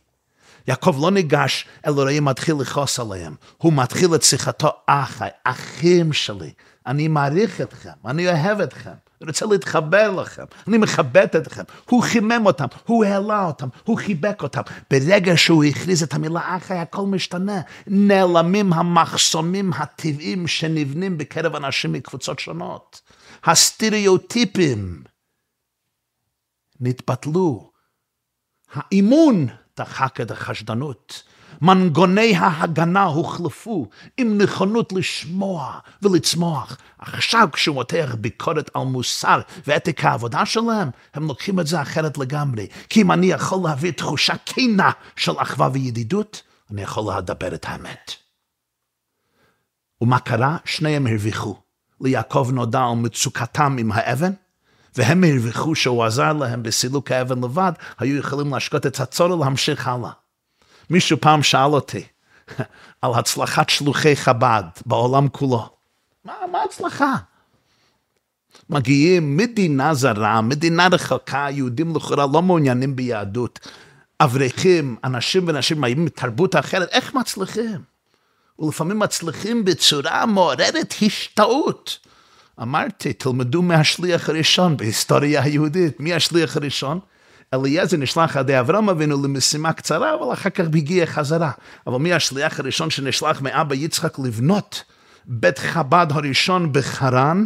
יעקב 0.68 0.96
לא 1.00 1.11
ניגש 1.11 1.66
אל 1.87 1.92
אלוהים 1.92 2.24
מתחיל 2.24 2.55
לכעוס 2.61 3.00
עליהם, 3.00 3.35
הוא 3.57 3.72
מתחיל 3.72 4.14
את 4.14 4.22
שיחתו, 4.22 4.70
אחי, 4.87 5.29
אחים 5.44 6.12
שלי, 6.12 6.53
אני 6.87 7.09
מעריך 7.09 7.61
אתכם, 7.61 7.90
אני 8.05 8.29
אוהב 8.29 8.61
אתכם, 8.61 8.90
אני 9.24 9.29
רוצה 9.29 9.46
להתחבר 9.46 10.11
לכם, 10.11 10.44
אני 10.68 10.79
מכבד 10.79 11.27
אתכם. 11.37 11.62
הוא 11.85 12.03
חימם 12.03 12.46
אותם, 12.46 12.66
הוא 12.87 13.05
העלה 13.05 13.44
אותם, 13.44 13.68
הוא 13.85 13.98
חיבק 13.98 14.42
אותם. 14.42 14.61
ברגע 14.90 15.37
שהוא 15.37 15.64
הכריז 15.64 16.03
את 16.03 16.14
המילה 16.14 16.57
אחי, 16.57 16.74
הכל 16.74 17.07
משתנה. 17.07 17.61
נעלמים 17.87 18.72
המחסומים 18.72 19.72
הטבעיים 19.72 20.46
שנבנים 20.46 21.18
בקרב 21.18 21.55
אנשים 21.57 21.92
מקבוצות 21.92 22.38
שונות. 22.38 23.00
הסטריאוטיפים 23.44 25.03
נתבטלו. 26.81 27.70
האימון 28.72 29.46
דחק 29.79 30.21
את 30.21 30.31
החשדנות. 30.31 31.23
מנגוני 31.63 32.37
ההגנה 32.37 33.03
הוחלפו 33.03 33.89
עם 34.17 34.39
נכונות 34.39 34.93
לשמוע 34.93 35.79
ולצמוח. 36.03 36.77
עכשיו 36.99 37.49
כשהוא 37.53 37.75
מותח 37.75 38.17
ביקורת 38.21 38.71
על 38.75 38.83
מוסר 38.83 39.41
ואתיקה 39.67 40.11
העבודה 40.11 40.47
שלהם, 40.47 40.89
הם 41.15 41.27
לוקחים 41.29 41.61
את 41.61 41.67
זה 41.67 41.83
אחרת 41.83 42.19
לגמרי. 42.19 42.67
כי 42.89 43.03
אם 43.03 43.13
אני 43.13 43.27
יכול 43.27 43.59
להביא 43.65 43.93
תחושה 43.93 44.35
כנה 44.47 44.91
של 45.17 45.33
אחווה 45.39 45.69
וידידות, 45.73 46.43
אני 46.71 46.83
יכול 46.83 47.17
לדבר 47.19 47.55
את 47.55 47.65
האמת. 47.69 48.13
ומה 50.01 50.19
קרה? 50.19 50.57
שניהם 50.65 51.07
הרוויחו. 51.07 51.57
ליעקב 52.01 52.51
נודע 52.53 52.81
על 52.81 52.97
מצוקתם 52.97 53.77
עם 53.79 53.93
האבן, 53.93 54.33
והם 54.96 55.24
הרוויחו 55.24 55.74
שהוא 55.74 56.04
עזר 56.04 56.33
להם 56.33 56.62
בסילוק 56.62 57.11
האבן 57.11 57.44
לבד, 57.44 57.72
היו 57.98 58.16
יכולים 58.16 58.54
להשקות 58.54 58.87
את 58.87 59.00
הצורך 59.00 59.40
להמשיך 59.40 59.88
הלאה. 59.88 60.11
מישהו 60.90 61.20
פעם 61.20 61.42
שאל 61.42 61.70
אותי, 61.72 62.04
על 63.02 63.11
הצלחת 63.14 63.70
שלוחי 63.70 64.16
חב"ד 64.16 64.62
בעולם 64.87 65.28
כולו. 65.28 65.68
מה, 66.24 66.35
מה 66.52 66.62
הצלחה? 66.62 67.14
מגיעים 68.70 69.37
מדינה 69.37 69.94
זרה, 69.94 70.40
מדינה 70.40 70.88
רחוקה, 70.92 71.46
יהודים 71.50 71.96
לכאורה 71.96 72.26
לא 72.33 72.42
מעוניינים 72.42 72.96
ביהדות. 72.96 73.68
אברכים, 74.20 74.96
אנשים 75.04 75.44
ונשים 75.48 75.80
מגיעים 75.80 76.04
מתרבות 76.04 76.57
אחרת, 76.57 76.88
איך 76.88 77.14
מצליחים? 77.14 77.80
ולפעמים 78.59 78.98
מצליחים 78.98 79.64
בצורה 79.64 80.26
מעוררת 80.26 80.94
השתאות. 81.02 81.98
אמרתי, 82.62 83.12
תלמדו 83.12 83.62
מהשליח 83.62 84.29
הראשון 84.29 84.77
בהיסטוריה 84.77 85.43
היהודית. 85.43 86.01
מי 86.01 86.14
השליח 86.14 86.57
הראשון? 86.57 87.01
אליעזר 87.55 87.97
נשלח 87.97 88.37
על 88.37 88.43
ידי 88.43 88.61
אברהם 88.61 88.88
אבינו 88.88 89.23
למשימה 89.23 89.73
קצרה, 89.73 90.14
אבל 90.14 90.33
אחר 90.33 90.51
כך 90.51 90.64
הגיע 90.75 91.07
חזרה. 91.07 91.51
אבל 91.87 91.99
מי 91.99 92.12
השליח 92.12 92.61
הראשון 92.61 92.90
שנשלח 92.90 93.40
מאבא 93.40 93.75
יצחק 93.75 94.19
לבנות 94.19 94.83
בית 95.27 95.59
חב"ד 95.59 96.07
הראשון 96.11 96.73
בחרן? 96.73 97.45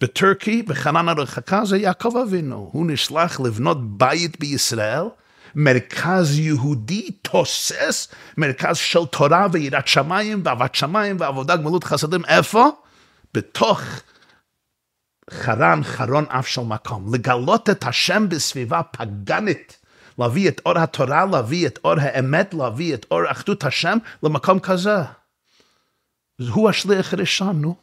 בטורקי, 0.00 0.62
בחרן 0.62 1.08
הרחקה, 1.08 1.64
זה 1.64 1.76
יעקב 1.76 2.16
אבינו. 2.16 2.70
הוא 2.72 2.86
נשלח 2.86 3.40
לבנות 3.40 3.98
בית 3.98 4.40
בישראל, 4.40 5.02
מרכז 5.54 6.38
יהודי 6.38 7.10
תוסס, 7.22 8.08
מרכז 8.36 8.76
של 8.76 9.06
תורה 9.06 9.46
ויראת 9.52 9.88
שמיים 9.88 10.42
ואהבת 10.44 10.74
שמיים 10.74 11.16
ועבודה 11.20 11.56
גמילות 11.56 11.84
חסדים. 11.84 12.24
איפה? 12.24 12.70
בתוך 13.34 13.80
חרן, 15.30 15.80
חרון 15.84 16.24
אף 16.28 16.46
של 16.46 16.60
מקום. 16.60 17.14
לגלות 17.14 17.70
את 17.70 17.84
השם 17.84 18.28
בסביבה 18.28 18.82
פגנית. 18.82 19.78
להביא 20.18 20.48
את 20.48 20.60
אור 20.66 20.78
התורה, 20.78 21.26
להביא 21.26 21.66
את 21.66 21.78
אור 21.84 21.94
האמת, 22.00 22.54
להביא 22.54 22.94
את 22.94 23.06
אור 23.10 23.30
אחדות 23.30 23.64
השם 23.64 23.98
למקום 24.22 24.58
כזה. 24.58 24.96
הוא 26.50 26.70
השליח 26.70 27.12
הראשון, 27.12 27.60
נו. 27.60 27.76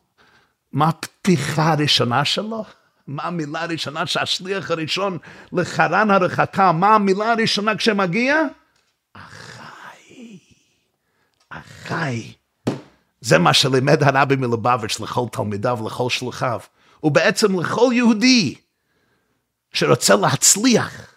מה 0.72 0.90
הפתיחה 0.90 1.72
הראשונה 1.72 2.26
שלו? 2.26 2.66
מה 3.08 3.24
המילה 3.24 3.62
הראשונה 3.62 4.08
שהשליח 4.08 4.72
הראשון 4.72 5.18
לחרן 5.54 6.12
הרחקה, 6.12 6.72
מה 6.72 6.96
המילה 6.96 7.32
הראשונה 7.32 7.78
כשמגיע? 7.78 8.36
אחי, 9.14 10.38
אחי. 11.50 12.34
זה 13.24 13.38
מה 13.38 13.54
שלימד 13.54 14.04
הרבי 14.04 14.36
מלובביץ' 14.36 15.00
לכל 15.00 15.26
תלמידיו 15.32 15.78
ולכל 15.82 16.10
שלוחיו, 16.10 16.60
ובעצם 17.04 17.60
לכל 17.60 17.90
יהודי 17.94 18.56
שרוצה 19.74 20.16
להצליח 20.16 21.14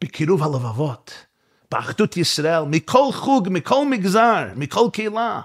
בקירוב 0.00 0.42
הלבבות, 0.42 1.26
באחדות 1.70 2.16
ישראל, 2.16 2.62
מכל 2.62 3.08
חוג, 3.12 3.48
מכל 3.50 3.86
מגזר, 3.90 4.48
מכל 4.56 4.88
קהילה. 4.92 5.40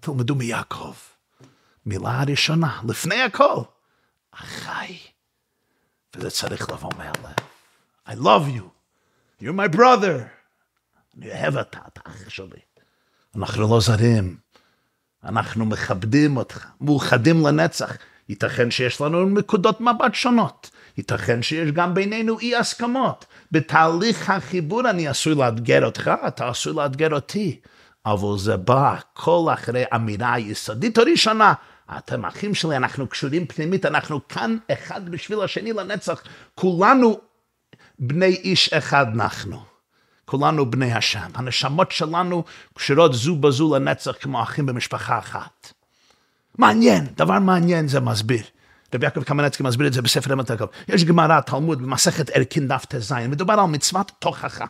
תלמדו 0.00 0.34
מיעקב. 0.34 0.94
מילה 1.86 2.20
הראשונה, 2.20 2.80
לפני 2.88 3.22
הכל, 3.22 3.60
אחי. 4.30 4.98
וזה 6.16 6.30
צריך 6.30 6.70
לבוא 6.70 6.90
מהלב. 6.96 7.36
I 8.06 8.10
love 8.10 8.58
you. 8.58 8.64
You're 9.42 9.52
my 9.52 9.76
brother. 9.76 10.22
אני 11.16 11.30
אוהב 11.30 11.56
אותה, 11.56 11.78
אתה 11.86 12.00
אח 12.04 12.28
שלי. 12.28 12.60
אנחנו 13.36 13.68
לא 13.68 13.80
זרים. 13.80 14.47
אנחנו 15.24 15.64
מכבדים 15.64 16.36
אותך, 16.36 16.66
מאוחדים 16.80 17.46
לנצח. 17.46 17.96
ייתכן 18.28 18.70
שיש 18.70 19.00
לנו 19.00 19.24
נקודות 19.28 19.80
מבט 19.80 20.14
שונות. 20.14 20.70
ייתכן 20.98 21.42
שיש 21.42 21.70
גם 21.70 21.94
בינינו 21.94 22.38
אי 22.38 22.56
הסכמות. 22.56 23.24
בתהליך 23.52 24.30
החיבור 24.30 24.90
אני 24.90 25.08
עשוי 25.08 25.34
לאתגר 25.34 25.84
אותך, 25.84 26.10
אתה 26.26 26.48
עשוי 26.48 26.72
לאתגר 26.72 27.14
אותי. 27.14 27.60
אבל 28.06 28.38
זה 28.38 28.56
בא 28.56 28.96
כל 29.12 29.46
אחרי 29.52 29.84
אמירה 29.94 30.38
יסודית 30.38 30.98
הראשונה, 30.98 31.54
אתם 31.98 32.24
אחים 32.24 32.54
שלי, 32.54 32.76
אנחנו 32.76 33.06
קשורים 33.06 33.46
פנימית, 33.46 33.86
אנחנו 33.86 34.28
כאן 34.28 34.56
אחד 34.72 35.08
בשביל 35.08 35.40
השני 35.40 35.72
לנצח. 35.72 36.22
כולנו 36.54 37.20
בני 37.98 38.26
איש 38.26 38.72
אחד 38.72 39.06
אנחנו. 39.14 39.67
כולנו 40.28 40.70
בני 40.70 40.92
השם. 40.92 41.28
הנשמות 41.34 41.92
שלנו 41.92 42.44
קשורות 42.74 43.14
זו 43.14 43.36
בזו 43.36 43.74
לנצח 43.74 44.12
כמו 44.20 44.42
אחים 44.42 44.66
במשפחה 44.66 45.18
אחת. 45.18 45.72
מעניין, 46.58 47.06
דבר 47.16 47.38
מעניין 47.38 47.88
זה 47.88 48.00
מסביר. 48.00 48.42
רבי 48.94 49.06
יעקב 49.06 49.22
קמנצקי 49.22 49.62
מסביר 49.62 49.86
את 49.86 49.92
זה 49.92 50.02
בספר 50.02 50.32
אמת 50.32 50.50
יעקב. 50.50 50.66
יש 50.88 51.04
גמרא, 51.04 51.40
תלמוד, 51.40 51.82
במסכת 51.82 52.30
ערכין 52.30 52.68
דף 52.68 52.84
ט"ז, 52.84 53.12
מדובר 53.12 53.54
על 53.54 53.66
מצוות 53.66 54.12
תוכחה. 54.18 54.64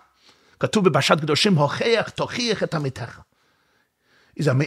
כתוב 0.61 0.89
בפרשת 0.89 1.21
קדושים, 1.21 1.55
הוכיח, 1.55 2.09
תוכיח 2.09 2.63
את 2.63 2.75
עמיתך. 2.75 3.19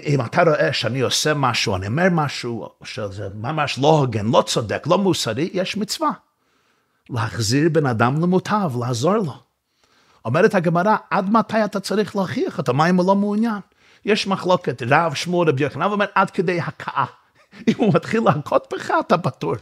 אם 0.05 0.21
אתה 0.25 0.43
רואה 0.43 0.73
שאני 0.73 1.01
עושה 1.01 1.33
משהו, 1.33 1.75
אני 1.75 1.87
אומר 1.87 2.07
משהו, 2.11 2.69
שזה 2.83 3.27
ממש 3.35 3.79
לא 3.79 3.87
הוגן, 3.87 4.25
לא 4.25 4.43
צודק, 4.47 4.83
לא 4.87 4.97
מוסרי, 4.97 5.49
יש 5.53 5.77
מצווה. 5.77 6.11
להחזיר 7.09 7.69
בן 7.71 7.85
אדם 7.85 8.21
למוטב, 8.21 8.71
לעזור 8.79 9.17
לו. 9.17 9.50
אומרת 10.25 10.55
הגמרא, 10.55 10.95
עד 11.09 11.29
מתי 11.29 11.65
אתה 11.65 11.79
צריך 11.79 12.15
להוכיח 12.15 12.57
אותו? 12.57 12.73
מה 12.73 12.89
אם 12.89 12.95
הוא 12.95 13.07
לא 13.07 13.15
מעוניין? 13.15 13.59
יש 14.05 14.27
מחלוקת, 14.27 14.81
רב 14.89 15.13
שמואל 15.13 15.49
רבי 15.49 15.63
יוחנן 15.63 15.91
אומר 15.91 16.05
עד 16.15 16.29
כדי 16.29 16.61
הכאה. 16.61 17.05
אם 17.67 17.73
הוא 17.77 17.93
מתחיל 17.93 18.23
להכות 18.23 18.73
בך, 18.73 18.91
אתה 18.99 19.17
פטור. 19.17 19.55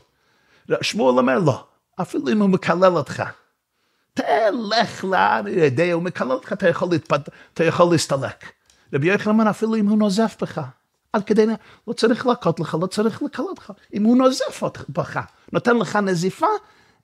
שמואל 0.82 1.20
אומר 1.20 1.40
לא, 1.40 1.64
אפילו 2.02 2.30
אם 2.30 2.42
הוא 2.42 2.50
מקלל 2.50 2.98
אותך. 2.98 3.24
תלך 4.14 5.06
לידי, 5.46 5.92
הוא 5.92 6.04
מקלל 6.04 6.32
אותך, 6.32 6.54
אתה 6.54 6.70
יכול, 6.70 6.88
להתפד... 6.92 7.20
אתה 7.54 7.64
יכול 7.64 7.92
להסתלק. 7.92 8.52
רבי 8.94 9.08
יוחנן 9.08 9.32
אומר, 9.34 9.50
אפילו 9.50 9.76
אם 9.76 9.88
הוא 9.88 9.98
נוזף 9.98 10.38
בך, 10.42 10.62
עד 11.14 11.24
כדי, 11.24 11.46
לא 11.88 11.94
צריך 11.94 12.28
להכות 12.28 12.60
לך, 12.60 12.78
לא 12.82 12.88
צריך 12.88 13.22
לקלל 13.24 13.46
אותך. 13.46 13.72
אם 13.94 14.04
הוא 14.04 14.18
נוזף 14.18 14.64
בך, 14.90 15.20
נותן 15.54 15.78
לך 15.78 15.96
נזיפה, 15.96 16.48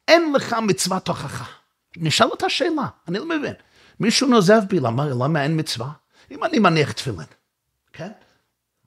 אין 0.08 0.34
לך 0.34 0.56
מצוות 0.62 1.08
הוכחה. 1.08 1.46
נשאל 1.98 2.28
אותה 2.28 2.50
שאלה, 2.50 2.88
אני 3.08 3.20
לא 3.20 3.26
מבין. 3.26 3.54
מישהו 4.00 4.28
נוזף 4.28 4.62
בי, 4.68 4.80
למה, 4.80 5.06
למה 5.06 5.44
אין 5.44 5.60
מצווה? 5.60 5.92
אם 6.32 6.44
אני 6.44 6.60
מניח 6.60 6.92
תפילין, 6.92 7.26
כן? 7.94 8.12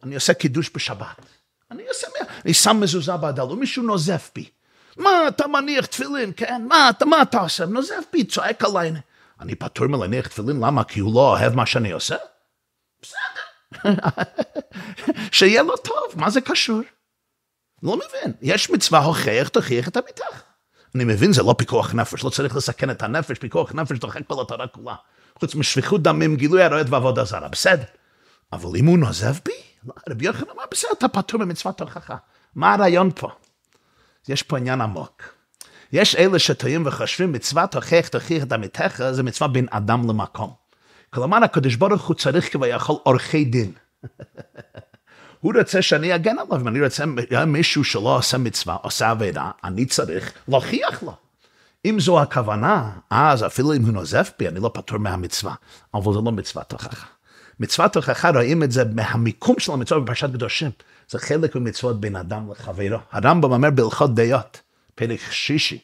אני 0.03 0.15
עושה 0.15 0.35
קידוש 0.35 0.71
בשבת. 0.75 1.27
אני 1.71 1.89
עושה, 1.89 2.07
אני 2.45 2.55
שם 2.55 2.81
מזוזה 2.81 3.17
בעדל, 3.17 3.43
ומישהו 3.43 3.83
נוזף 3.83 4.31
בי. 4.35 4.51
מה, 4.97 5.29
אתה 5.29 5.47
מניח 5.47 5.87
תפילין, 5.87 6.33
כן? 6.37 6.65
מה, 6.69 6.91
אתה, 6.91 7.05
מה 7.05 7.23
אתה 7.23 7.41
עושה? 7.41 7.67
נוזף 7.67 8.05
בי, 8.13 8.25
צועק 8.25 8.65
עליי. 8.65 8.93
אני 9.41 9.55
פטור 9.55 9.87
מלהניח 9.87 10.27
תפילין, 10.27 10.61
למה? 10.65 10.85
כי 10.85 11.01
הוא 11.01 11.15
לא 11.15 11.21
אוהב 11.21 11.55
מה 11.55 11.67
שאני 11.67 11.91
עושה? 11.91 12.17
בסדר. 13.03 13.91
שיהיה 15.33 15.63
לו 15.63 15.77
טוב, 15.77 16.13
מה 16.15 16.31
זה 16.31 16.41
קשור? 16.41 16.81
לא 17.83 17.97
מבין. 17.97 18.33
יש 18.43 18.71
מצווה 18.71 19.01
הוכיח, 19.01 19.49
תוכיח 19.49 19.89
את 19.89 19.97
המיתך. 19.97 20.43
אני 20.99 21.05
מבין, 21.05 21.33
זה 21.33 21.43
לא 21.43 21.55
פיקוח 21.59 21.95
נפש, 21.95 22.25
לא 22.25 22.31
צריך 22.31 22.57
לסכן 22.57 22.91
את 22.91 23.03
הנפש, 23.03 23.39
פיקוח 23.39 23.73
נפש 23.75 23.99
דוחק 23.99 24.21
כל 24.27 24.43
התורה 24.43 24.67
כולה. 24.67 24.95
חוץ 25.41 25.55
משפיכות 25.55 26.03
דמים, 26.03 26.37
גילוי 26.37 26.63
הרועד 26.63 26.93
ועבודה 26.93 27.25
זרה, 27.25 27.49
בסדר. 27.49 27.85
אבל 28.53 28.77
אם 28.77 28.87
הוא 28.87 28.99
נוזב 28.99 29.35
בי, 29.45 29.53
לא, 29.87 29.95
רבי 30.09 30.27
יוחנן 30.27 30.51
אמר, 30.55 30.63
בסדר, 30.71 30.91
אתה 30.99 31.09
פטור 31.09 31.41
במצוות 31.41 31.81
הוכחה. 31.81 32.17
מה 32.55 32.75
הרעיון 32.75 33.11
פה? 33.15 33.29
יש 34.29 34.43
פה 34.43 34.59
עניין 34.59 34.81
עמוק. 34.81 35.23
יש 35.93 36.17
אלה 36.17 36.39
שטועים 36.39 36.87
וחושבים, 36.87 37.33
מצוות 37.33 37.75
הוכיח 37.75 38.09
תוכיח 38.09 38.43
את 38.43 38.53
עמיתך, 38.53 39.03
זה 39.11 39.23
מצווה 39.23 39.49
בין 39.49 39.67
אדם 39.71 40.11
למקום. 40.11 40.53
כלומר, 41.11 41.45
הקדוש 41.45 41.75
ברוך 41.75 42.07
הוא 42.07 42.17
צריך 42.17 42.53
כביכול 42.53 42.97
עורכי 43.03 43.45
דין. 43.45 43.73
הוא 45.41 45.53
רוצה 45.59 45.83
שאני 45.83 46.15
אגן 46.15 46.39
עליו, 46.39 46.61
אם 46.61 46.69
אני 46.69 46.85
רוצה 46.85 47.05
מישהו 47.47 47.85
שלא 47.85 48.17
עושה 48.17 48.39
מצווה, 48.39 48.75
עושה 48.75 49.11
עבירה, 49.11 49.51
אני 49.65 49.87
צריך 49.87 50.33
להוכיח 50.49 51.03
לו. 51.03 51.15
אם 51.85 52.01
זו 52.01 52.21
הכוונה, 52.21 52.91
אז 53.11 53.47
אפילו 53.47 53.75
אם 53.75 53.83
הוא 53.83 53.93
נוזף 53.93 54.33
בי, 54.39 54.49
אני 54.49 54.61
לא 54.61 54.71
פטור 54.75 54.99
מהמצווה. 54.99 55.55
אבל 55.95 56.13
זה 56.13 56.19
לא 56.25 56.33
מצוות 56.33 56.73
הוכחה. 56.73 57.07
מצוות 57.61 57.97
הוכחה, 57.97 58.31
רואים 58.31 58.63
את 58.63 58.73
זה 58.73 58.85
מהמיקום 58.85 59.59
של 59.59 59.73
המצווה 59.73 60.01
בפרשת 60.01 60.31
קדושים. 60.33 60.71
זה 61.09 61.19
חלק 61.19 61.57
ממצוות 61.57 62.01
בין 62.01 62.17
אדם 62.17 62.51
לחברו. 62.51 62.99
הרמב"ם 63.13 63.53
אומר 63.53 63.71
בהלכות 63.71 64.15
דעות, 64.15 64.61
פרק 64.95 65.21
שישי, 65.31 65.79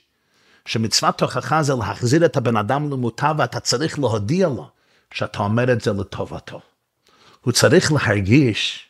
שמצוות 0.66 1.22
הוכחה 1.22 1.62
זה 1.62 1.74
להחזיר 1.74 2.24
את 2.24 2.36
הבן 2.36 2.56
אדם 2.56 2.90
למוטב, 2.90 3.34
ואתה 3.38 3.60
צריך 3.60 3.98
להודיע 3.98 4.48
לו 4.48 4.68
שאתה 5.10 5.38
אומר 5.38 5.72
את 5.72 5.80
זה 5.80 5.92
לטובתו. 5.92 6.60
הוא 7.40 7.52
צריך 7.52 7.92
להרגיש 7.92 8.83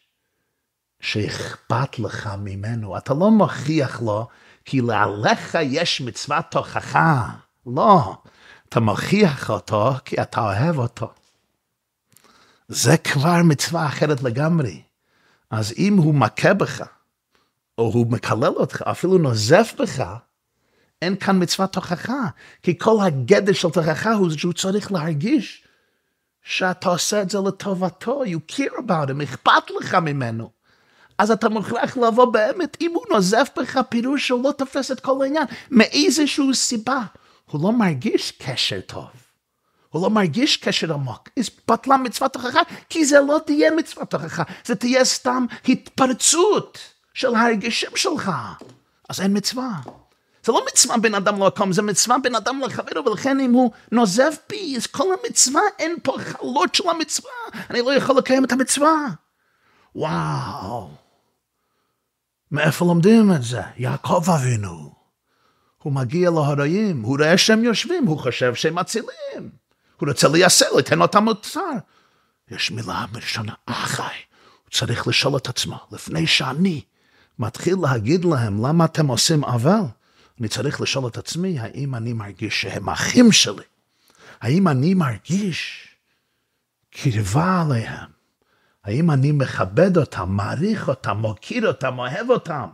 שאכפת 1.04 1.98
לך 1.98 2.30
ממנו. 2.38 2.96
אתה 2.98 3.14
לא 3.14 3.30
מוכיח 3.30 4.02
לו 4.02 4.28
כי 4.64 4.80
לעליך 4.80 5.58
יש 5.62 6.00
מצוות 6.00 6.44
תוכחה. 6.50 7.28
לא, 7.66 8.16
אתה 8.68 8.80
מוכיח 8.80 9.50
אותו 9.50 9.92
כי 10.04 10.22
אתה 10.22 10.40
אוהב 10.40 10.78
אותו. 10.78 11.12
זה 12.68 12.96
כבר 12.96 13.42
מצווה 13.44 13.86
אחרת 13.86 14.22
לגמרי. 14.22 14.82
אז 15.50 15.74
אם 15.78 15.96
הוא 15.96 16.14
מכה 16.14 16.54
בך, 16.54 16.82
או 17.78 17.84
הוא 17.84 18.10
מקלל 18.10 18.54
אותך, 18.56 18.82
אפילו 18.82 19.18
נוזף 19.18 19.74
בך, 19.78 20.04
אין 21.02 21.16
כאן 21.16 21.42
מצוות 21.42 21.72
תוכחה. 21.72 22.22
כי 22.62 22.78
כל 22.78 22.96
הגדר 23.02 23.52
של 23.52 23.70
תוכחה 23.70 24.12
הוא 24.12 24.30
שהוא 24.30 24.52
צריך 24.52 24.92
להרגיש 24.92 25.64
שאתה 26.42 26.88
עושה 26.88 27.22
את 27.22 27.30
זה 27.30 27.38
לטובתו, 27.46 28.24
you 28.24 28.52
care 28.52 28.78
about 28.78 29.10
him, 29.10 29.22
אכפת 29.22 29.70
לך 29.80 29.94
ממנו. 29.94 30.53
אז 31.18 31.31
אתה 31.31 31.48
מוכרח 31.48 31.96
לבוא 31.96 32.24
באמת, 32.24 32.77
אם 32.81 32.92
הוא 32.94 33.05
נוזף 33.11 33.48
בך, 33.59 33.81
פירוש 33.88 34.27
שהוא 34.27 34.44
לא 34.44 34.53
תופס 34.53 34.90
את 34.90 35.00
כל 35.00 35.22
העניין, 35.22 35.44
מאיזושהי 35.70 36.55
סיבה. 36.55 37.00
הוא 37.50 37.62
לא 37.62 37.72
מרגיש 37.72 38.31
קשר 38.31 38.81
טוב. 38.81 39.07
הוא 39.88 40.03
לא 40.03 40.11
מרגיש 40.11 40.57
קשר 40.57 40.92
עמוק. 40.92 41.29
אז 41.38 41.50
בטלה 41.68 41.96
מצוות 41.96 42.33
תוכחה, 42.33 42.61
כי 42.88 43.05
זה 43.05 43.20
לא 43.20 43.38
תהיה 43.46 43.70
מצוות 43.70 44.11
תוכחה, 44.11 44.42
זה 44.64 44.74
תהיה 44.74 45.05
סתם 45.05 45.46
התפרצות 45.68 46.79
של 47.14 47.35
הרגישים 47.35 47.90
שלך. 47.96 48.31
אז 49.09 49.20
אין 49.20 49.37
מצווה. 49.37 49.70
זה 50.44 50.53
לא 50.53 50.62
מצווה 50.72 50.96
בין 50.98 51.14
אדם 51.14 51.42
למקום, 51.42 51.72
זה 51.72 51.83
מצווה 51.83 52.18
בין 52.18 52.35
אדם 52.35 52.61
לחברו, 52.61 53.05
ולכן 53.05 53.40
אם 53.40 53.53
הוא 53.53 53.70
נוזף 53.92 54.37
בי, 54.48 54.77
אז 54.77 54.87
כל 54.87 55.05
המצווה, 55.24 55.62
אין 55.79 55.96
פה 56.03 56.16
חלות 56.18 56.74
של 56.74 56.88
המצווה, 56.88 57.31
אני 57.70 57.83
לא 57.83 57.94
יכול 57.94 58.18
לקיים 58.18 58.44
את 58.44 58.53
המצווה. 58.53 59.07
וואו. 59.94 61.03
מאיפה 62.54 62.84
לומדים 62.84 63.32
את 63.32 63.42
זה? 63.42 63.62
יעקב 63.76 64.24
אבינו. 64.34 64.94
הוא 65.82 65.92
מגיע 65.92 66.30
להוראים, 66.30 67.02
הוא 67.02 67.18
רואה 67.18 67.38
שהם 67.38 67.64
יושבים, 67.64 68.06
הוא 68.06 68.18
חושב 68.18 68.54
שהם 68.54 68.74
מצילים. 68.74 69.50
הוא 69.96 70.08
רוצה 70.08 70.28
לייסר, 70.28 70.72
לתן 70.78 71.02
אותם 71.02 71.24
מוצר. 71.24 71.70
יש 72.50 72.70
מילה 72.70 73.04
בראשונה, 73.12 73.52
אחי. 73.66 74.02
הוא 74.64 74.70
צריך 74.70 75.08
לשאול 75.08 75.36
את 75.36 75.48
עצמו, 75.48 75.78
לפני 75.92 76.26
שאני 76.26 76.80
מתחיל 77.38 77.76
להגיד 77.82 78.24
להם 78.24 78.66
למה 78.66 78.84
אתם 78.84 79.06
עושים 79.06 79.44
עוול, 79.44 79.84
אני 80.40 80.48
צריך 80.48 80.80
לשאול 80.80 81.06
את 81.06 81.18
עצמי, 81.18 81.58
האם 81.60 81.94
אני 81.94 82.12
מרגיש 82.12 82.60
שהם 82.60 82.88
אחים 82.88 83.32
שלי? 83.32 83.64
האם 84.40 84.68
אני 84.68 84.94
מרגיש 84.94 85.88
קרבה 86.90 87.62
עליהם? 87.62 88.13
האם 88.85 89.11
אני 89.11 89.33
מכבד 89.33 89.97
אותם, 89.97 90.29
מעריך 90.29 90.88
אותם, 90.88 91.16
מוקיר 91.16 91.68
אותם, 91.68 91.99
אוהב 91.99 92.31
אותם? 92.31 92.66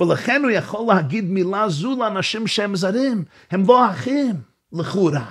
ולכן 0.00 0.40
הוא 0.42 0.50
יכול 0.50 0.94
להגיד 0.94 1.24
מילה 1.24 1.68
זו 1.68 1.96
לאנשים 1.98 2.46
שהם 2.46 2.76
זרים, 2.76 3.24
הם 3.50 3.64
לא 3.68 3.90
אחים, 3.90 4.34
לכאורה. 4.72 5.26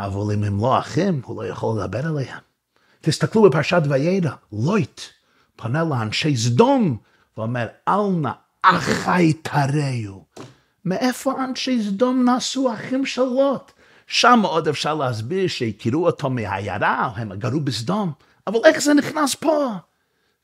אבל 0.00 0.34
אם 0.34 0.44
הם 0.44 0.60
לא 0.60 0.78
אחים, 0.78 1.20
הוא 1.24 1.42
לא 1.42 1.48
יכול 1.48 1.80
לדבר 1.80 2.06
עליהם. 2.06 2.38
תסתכלו 3.00 3.42
בפרשת 3.42 3.82
וידע, 3.88 4.32
לויט 4.52 5.00
פונה 5.56 5.84
לאנשי 5.84 6.36
סדום 6.36 6.96
ואומר, 7.36 7.66
אל 7.88 8.10
נא 8.20 8.30
אחי 8.62 9.32
תרעו. 9.32 10.24
מאיפה 10.84 11.44
אנשי 11.44 11.82
סדום 11.82 12.24
נעשו 12.24 12.72
אחים 12.74 13.06
של 13.06 13.22
לוט? 13.22 13.72
שם 14.06 14.40
עוד 14.42 14.68
אפשר 14.68 14.94
להסביר 14.94 15.48
שהכירו 15.48 16.06
אותו 16.06 16.30
מהעיירה, 16.30 17.10
הם 17.16 17.34
גרו 17.34 17.60
בסדום. 17.60 18.12
אבל 18.48 18.58
איך 18.64 18.78
זה 18.78 18.94
נכנס 18.94 19.34
פה? 19.34 19.72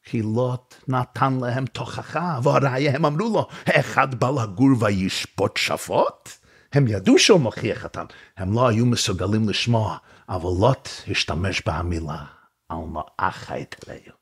כי 0.04 0.22
לוט 0.22 0.74
נתן 0.88 1.38
להם 1.40 1.66
תוכחה, 1.66 2.38
והראיה 2.42 2.96
הם 2.96 3.04
אמרו 3.04 3.28
לו, 3.28 3.48
האחד 3.66 4.14
בא 4.14 4.30
לגור 4.30 4.70
וישפוט 4.80 5.56
שפוט? 5.56 6.28
הם 6.72 6.88
ידעו 6.88 7.18
שהוא 7.18 7.40
מוכיח 7.40 7.84
אותם, 7.84 8.04
הם 8.36 8.52
לא 8.52 8.68
היו 8.68 8.86
מסוגלים 8.86 9.48
לשמוע, 9.48 9.96
אבל 10.28 10.50
לוט 10.60 10.88
השתמש 11.10 11.62
במילה, 11.66 12.24
על 12.68 12.78
נאחי 13.20 13.64
תרעו. 13.68 14.16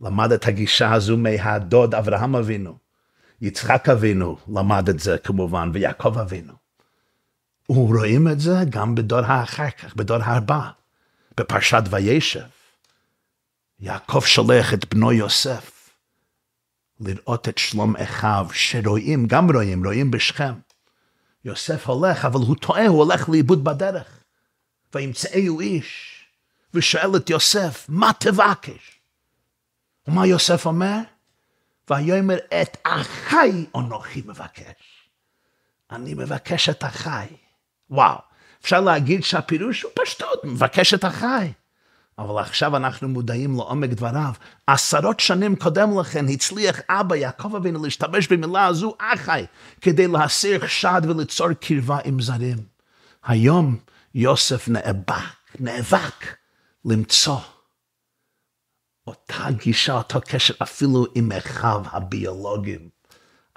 למד 0.00 0.32
את 0.32 0.46
הגישה 0.46 0.92
הזו 0.92 1.16
מהדוד 1.16 1.94
אברהם 1.94 2.36
אבינו. 2.36 2.78
יצחק 3.40 3.88
אבינו 3.88 4.36
למד 4.48 4.88
את 4.88 5.00
זה 5.00 5.18
כמובן, 5.18 5.70
ויעקב 5.72 6.18
אבינו. 6.18 6.52
ורואים 7.68 8.28
את 8.28 8.40
זה 8.40 8.54
גם 8.70 8.94
בדור 8.94 9.18
האחר 9.18 9.70
כך, 9.70 9.96
בדור 9.96 10.22
הבא, 10.22 10.70
בפרשת 11.36 11.82
וישב. 11.90 12.53
יעקב 13.84 14.20
שולח 14.20 14.74
את 14.74 14.94
בנו 14.94 15.12
יוסף 15.12 15.90
לראות 17.00 17.48
את 17.48 17.58
שלום 17.58 17.96
אחיו, 17.96 18.46
שרואים, 18.52 19.26
גם 19.26 19.50
רואים, 19.50 19.86
רואים 19.86 20.10
בשכם. 20.10 20.54
יוסף 21.44 21.86
הולך, 21.86 22.24
אבל 22.24 22.40
הוא 22.40 22.56
טועה, 22.56 22.86
הוא 22.86 23.04
הולך 23.04 23.28
לאיבוד 23.28 23.64
בדרך. 23.64 24.24
וימצאהו 24.94 25.60
איש, 25.60 26.18
ושואל 26.74 27.16
את 27.16 27.30
יוסף, 27.30 27.86
מה 27.88 28.10
תבקש? 28.20 29.00
ומה 30.08 30.26
יוסף 30.26 30.66
אומר? 30.66 30.98
ויאמר 31.90 32.36
את 32.62 32.76
אחי 32.82 33.66
אנוכי 33.76 34.22
מבקש. 34.26 35.08
אני 35.90 36.14
מבקש 36.14 36.68
את 36.68 36.84
אחי. 36.84 37.26
וואו, 37.90 38.18
אפשר 38.62 38.80
להגיד 38.80 39.24
שהפירוש 39.24 39.82
הוא 39.82 39.92
פשטות, 39.94 40.44
מבקש 40.44 40.94
את 40.94 41.04
אחי. 41.04 41.52
אבל 42.18 42.42
עכשיו 42.42 42.76
אנחנו 42.76 43.08
מודעים 43.08 43.56
לעומק 43.56 43.90
דבריו. 43.90 44.32
עשרות 44.66 45.20
שנים 45.20 45.56
קודם 45.56 45.98
לכן 46.00 46.28
הצליח 46.28 46.80
אבא 46.88 47.16
יעקב 47.16 47.54
אבינו 47.54 47.84
להשתמש 47.84 48.28
במילה 48.32 48.66
הזו, 48.66 48.96
אחי, 48.98 49.44
כדי 49.80 50.08
להסיר 50.08 50.60
חשד 50.60 51.02
וליצור 51.04 51.52
קרבה 51.52 51.98
עם 52.04 52.20
זרים. 52.20 52.58
היום 53.24 53.76
יוסף 54.14 54.68
נאבק, 54.68 55.60
נאבק 55.60 56.36
למצוא 56.84 57.38
אותה 59.06 59.50
גישה, 59.50 59.92
אותו 59.92 60.20
קשר 60.28 60.54
אפילו 60.62 61.06
עם 61.14 61.32
אחיו 61.32 61.82
הביולוגיים. 61.92 62.93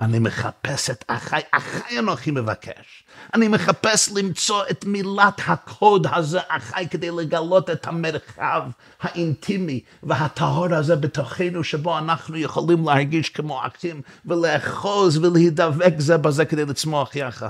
אני 0.01 0.19
מחפש 0.19 0.89
את 0.89 1.05
אחי, 1.07 1.39
אחי 1.51 1.99
אנוכי 1.99 2.31
מבקש. 2.31 3.03
אני 3.33 3.47
מחפש 3.47 4.09
למצוא 4.15 4.63
את 4.71 4.85
מילת 4.85 5.41
הקוד 5.47 6.07
הזה, 6.11 6.39
אחי, 6.47 6.87
כדי 6.89 7.11
לגלות 7.11 7.69
את 7.69 7.87
המרחב 7.87 8.63
האינטימי 9.01 9.79
והטהור 10.03 10.73
הזה 10.75 10.95
בתוכנו, 10.95 11.63
שבו 11.63 11.97
אנחנו 11.97 12.37
יכולים 12.37 12.85
להרגיש 12.85 13.29
כמו 13.29 13.61
אחים, 13.67 14.01
ולאחוז 14.25 15.17
ולהידבק 15.17 15.93
זה 15.97 16.17
בזה 16.17 16.45
כדי 16.45 16.65
לצמוח 16.65 17.15
יחד. 17.15 17.49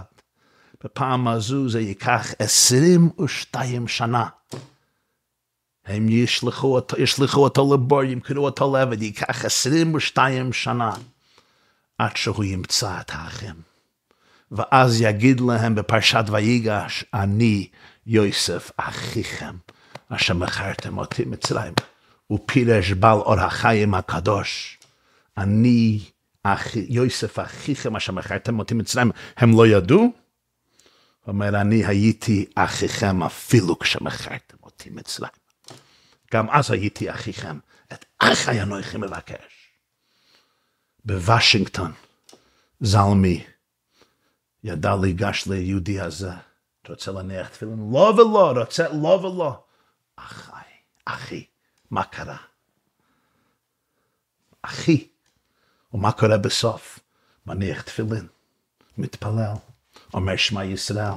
בפעם 0.83 1.27
הזו 1.27 1.69
זה 1.69 1.79
ייקח 1.79 2.33
22 2.39 3.87
שנה. 3.87 4.25
הם 5.85 6.09
ישלחו 6.09 6.75
אותו, 6.75 7.01
ישלחו 7.01 7.43
אותו 7.43 7.73
לבור, 7.73 8.03
ימכרו 8.03 8.45
אותו 8.45 8.73
לעבד, 8.73 9.01
ייקח 9.01 9.45
22 9.45 10.53
שנה 10.53 10.93
עד 11.97 12.17
שהוא 12.17 12.43
ימצא 12.43 13.01
את 13.01 13.11
האחים. 13.13 13.55
ואז 14.51 15.01
יגיד 15.01 15.39
להם 15.39 15.75
בפרשת 15.75 16.23
ויגש, 16.31 17.05
אני 17.13 17.67
יוסף 18.05 18.71
אחיכם, 18.77 19.55
אשר 20.09 20.33
מכרתם 20.33 20.97
אותי 20.97 21.25
מצרים. 21.25 21.73
ופירש 22.31 22.91
בעל 22.91 23.17
אור 23.17 23.39
החיים 23.39 23.93
הקדוש, 23.93 24.77
אני 25.37 25.99
אחי, 26.43 26.85
יוסף 26.89 27.39
אחיכם 27.39 27.95
אשר 27.95 28.13
מכרתם 28.13 28.59
אותי 28.59 28.73
מצרים. 28.73 29.11
הם 29.37 29.57
לא 29.57 29.67
ידעו? 29.67 29.99
הוא 29.99 30.13
אומר, 31.27 31.61
אני 31.61 31.85
הייתי 31.85 32.45
אחיכם 32.55 33.23
אפילו 33.23 33.79
כשמכרתם 33.79 34.57
אותי 34.63 34.89
מצרים. 34.89 35.31
גם 36.33 36.49
אז 36.49 36.71
הייתי 36.71 37.11
אחיכם, 37.11 37.59
את 37.93 38.05
אחי 38.19 38.61
אנוכי 38.61 38.97
מבקש. 38.97 39.56
בוושינגטון, 41.07 41.93
זלמי, 42.79 43.45
ידע 44.63 44.95
להיגש 45.01 45.47
ליהודי 45.47 46.01
הזה, 46.01 46.31
רוצה 46.89 47.11
להניח 47.11 47.47
תפילין, 47.49 47.89
לא 47.93 48.13
ולא, 48.17 48.51
רוצה 48.59 48.87
לא 48.89 49.07
ולא. 49.07 49.63
אחי, 50.15 50.51
אחי, 51.05 51.45
מה 51.91 52.03
קרה? 52.03 52.37
אחי, 54.61 55.07
ומה 55.93 56.11
קורה 56.11 56.37
בסוף? 56.37 56.99
מניח 57.45 57.81
תפילין, 57.81 58.27
מתפלל, 58.97 59.53
אומר 60.13 60.37
שמע 60.37 60.63
ישראל, 60.63 61.13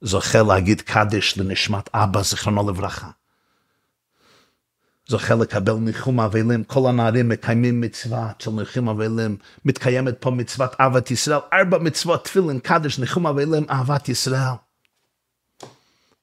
זוכה 0.00 0.42
להגיד 0.42 0.80
קדיש 0.80 1.38
לנשמת 1.38 1.94
אבא, 1.94 2.22
זיכרונו 2.22 2.70
לברכה. 2.70 3.10
זוכה 5.06 5.34
לקבל 5.34 5.72
ניחום 5.72 6.20
אבלים, 6.20 6.64
כל 6.64 6.88
הנערים 6.88 7.28
מקיימים 7.28 7.80
מצווה 7.80 8.32
של 8.38 8.50
ניחום 8.50 8.88
אבלים, 8.88 9.36
מתקיימת 9.64 10.14
פה 10.20 10.30
מצוות 10.30 10.74
אהבת 10.80 11.10
ישראל, 11.10 11.40
ארבע 11.52 11.78
מצוות 11.78 12.24
תפילין, 12.24 12.60
קדש, 12.60 12.98
ניחום 12.98 13.26
אבלים, 13.26 13.64
אהבת 13.70 14.08
ישראל. 14.08 14.54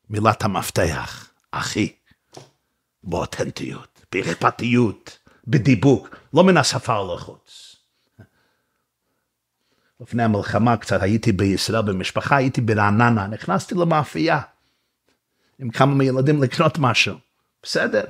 מילת 0.09 0.43
המפתח, 0.43 1.29
אחי, 1.51 1.93
באותנטיות, 3.03 4.05
באכפתיות, 4.11 5.17
בדיבוק, 5.47 6.15
לא 6.33 6.43
מן 6.43 6.57
השפה 6.57 6.97
או 6.97 7.15
לחוץ. 7.15 7.75
לפני 10.01 10.23
המלחמה 10.23 10.77
קצת 10.77 11.01
הייתי 11.01 11.31
בישראל 11.31 11.81
במשפחה, 11.81 12.35
הייתי 12.35 12.61
ברעננה, 12.61 13.27
נכנסתי 13.27 13.75
למאפייה 13.75 14.41
עם 15.59 15.69
כמה 15.69 15.95
מילדים 15.95 16.43
לקנות 16.43 16.77
משהו. 16.77 17.15
בסדר, 17.63 18.03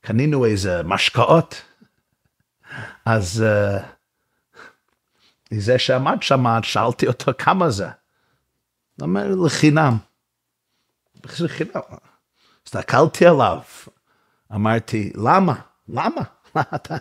קנינו 0.00 0.44
איזה 0.44 0.82
משקאות, 0.82 1.62
אז 3.04 3.44
uh, 3.46 3.82
זה 5.50 5.78
שעמד 5.78 6.22
שם, 6.22 6.44
שאלתי 6.62 7.06
אותו 7.06 7.32
כמה 7.38 7.70
זה. 7.70 7.86
הוא 7.86 7.92
אומר, 9.02 9.34
לחינם. 9.46 9.96
לחינם. 11.24 11.80
הסתכלתי 12.66 13.26
עליו, 13.26 13.60
אמרתי, 14.54 15.12
למה? 15.14 15.54
למה? 15.88 16.22
אתה, 16.74 16.96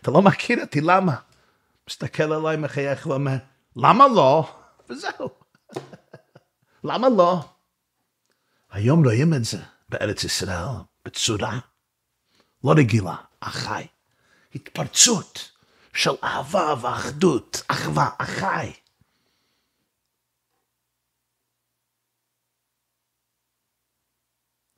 אתה 0.00 0.10
לא 0.10 0.22
מכיר 0.22 0.60
אותי, 0.60 0.80
למה? 0.80 1.16
מסתכל 1.88 2.32
עליי, 2.32 2.56
מחייך 2.56 3.06
ואומר, 3.06 3.36
למה 3.76 4.08
לא? 4.08 4.54
וזהו. 4.90 5.30
למה 6.84 7.08
לא? 7.08 7.44
היום 8.70 9.04
רואים 9.04 9.34
את 9.34 9.44
זה 9.44 9.58
בארץ 9.88 10.24
ישראל 10.24 10.68
בצורה 11.04 11.58
לא 12.64 12.72
רגילה, 12.76 13.16
החי. 13.42 13.86
התפרצות 14.54 15.50
של 15.94 16.10
אהבה 16.24 16.74
ואחדות, 16.80 17.62
אחווה, 17.68 18.10
החי. 18.18 18.72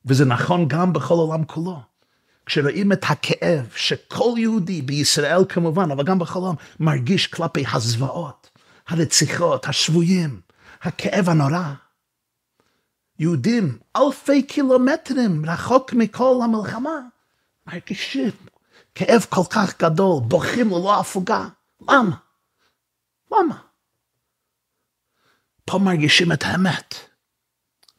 וזה 0.05 0.25
נכון 0.25 0.67
גם 0.67 0.93
בכל 0.93 1.13
העולם 1.13 1.45
כולו. 1.45 1.81
כשרואים 2.45 2.91
את 2.91 3.03
הכאב 3.09 3.73
שכל 3.75 4.33
יהודי 4.37 4.81
בישראל 4.81 5.45
כמובן, 5.49 5.91
אבל 5.91 6.03
גם 6.03 6.19
בכל 6.19 6.39
העולם, 6.39 6.55
מרגיש 6.79 7.27
כלפי 7.27 7.63
הזוועות, 7.73 8.49
הרציחות, 8.87 9.65
השבויים, 9.65 10.41
הכאב 10.81 11.29
הנורא. 11.29 11.73
יהודים 13.19 13.77
אלפי 13.97 14.43
קילומטרים 14.43 15.45
רחוק 15.45 15.93
מכל 15.93 16.39
המלחמה, 16.43 16.99
מרגישים 17.67 18.31
כאב 18.95 19.25
כל 19.29 19.41
כך 19.49 19.81
גדול, 19.81 20.21
בוכים 20.27 20.69
ללא 20.69 20.99
הפוגה. 20.99 21.47
למה? 21.81 22.15
למה? 23.31 23.57
פה 25.65 25.77
מרגישים 25.77 26.31
את 26.31 26.43
האמת. 26.43 26.95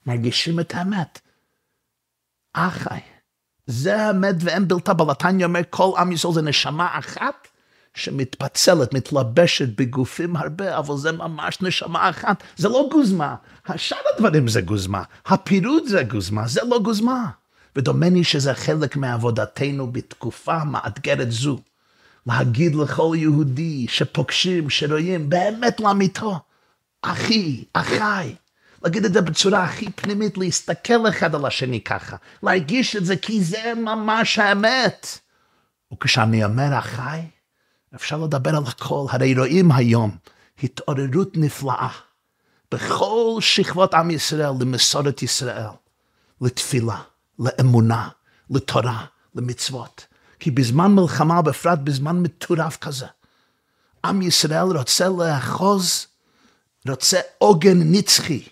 מרגישים 0.06 0.60
את 0.60 0.74
האמת. 0.74 1.20
אחי, 2.52 3.00
זה 3.66 4.02
האמת 4.02 4.34
ואין 4.40 4.68
בלתה 4.68 4.94
בלתניה 4.94 5.46
אומר 5.46 5.60
כל 5.70 5.92
עם 5.98 6.12
ישראל 6.12 6.34
זה 6.34 6.42
נשמה 6.42 6.98
אחת 6.98 7.48
שמתפצלת, 7.94 8.94
מתלבשת 8.94 9.68
בגופים 9.76 10.36
הרבה, 10.36 10.78
אבל 10.78 10.96
זה 10.96 11.12
ממש 11.12 11.62
נשמה 11.62 12.10
אחת, 12.10 12.42
זה 12.56 12.68
לא 12.68 12.88
גוזמה. 12.92 13.34
שאר 13.76 13.98
הדברים 14.14 14.48
זה 14.48 14.60
גוזמה, 14.60 15.02
הפירוד 15.26 15.86
זה 15.86 16.02
גוזמה, 16.02 16.48
זה 16.48 16.60
לא 16.64 16.78
גוזמה. 16.78 17.30
ודומני 17.76 18.24
שזה 18.24 18.54
חלק 18.54 18.96
מעבודתנו 18.96 19.92
בתקופה 19.92 20.64
מאתגרת 20.64 21.32
זו. 21.32 21.58
להגיד 22.26 22.74
לכל 22.74 23.14
יהודי 23.16 23.86
שפוגשים, 23.88 24.70
שרואים, 24.70 25.30
באמת 25.30 25.80
לאמיתו, 25.80 26.38
אחי, 27.02 27.64
אחי, 27.72 28.34
להגיד 28.84 29.04
את 29.04 29.12
זה 29.12 29.20
בצורה 29.20 29.64
הכי 29.64 29.90
פנימית, 29.90 30.38
להסתכל 30.38 31.08
אחד 31.08 31.34
על 31.34 31.46
השני 31.46 31.80
ככה, 31.80 32.16
להרגיש 32.42 32.96
את 32.96 33.04
זה 33.04 33.16
כי 33.16 33.44
זה 33.44 33.72
ממש 33.76 34.38
האמת. 34.38 35.18
וכשאני 35.92 36.44
אומר 36.44 36.78
אחי, 36.78 37.20
אפשר 37.94 38.18
לדבר 38.18 38.56
על 38.56 38.62
הכל, 38.66 39.06
הרי 39.10 39.34
רואים 39.34 39.72
היום 39.72 40.16
התעוררות 40.62 41.36
נפלאה 41.36 41.88
בכל 42.72 43.36
שכבות 43.40 43.94
עם 43.94 44.10
ישראל 44.10 44.52
למסורת 44.60 45.22
ישראל, 45.22 45.66
לתפילה, 46.40 46.96
לאמונה, 47.38 48.08
לתורה, 48.50 49.04
למצוות. 49.34 50.06
כי 50.38 50.50
בזמן 50.50 50.92
מלחמה, 50.92 51.42
בפרט 51.42 51.78
בזמן 51.78 52.22
מטורף 52.22 52.76
כזה, 52.76 53.06
עם 54.04 54.22
ישראל 54.22 54.76
רוצה 54.76 55.08
לאחוז, 55.08 56.06
רוצה 56.88 57.20
עוגן 57.38 57.78
נצחי, 57.82 58.42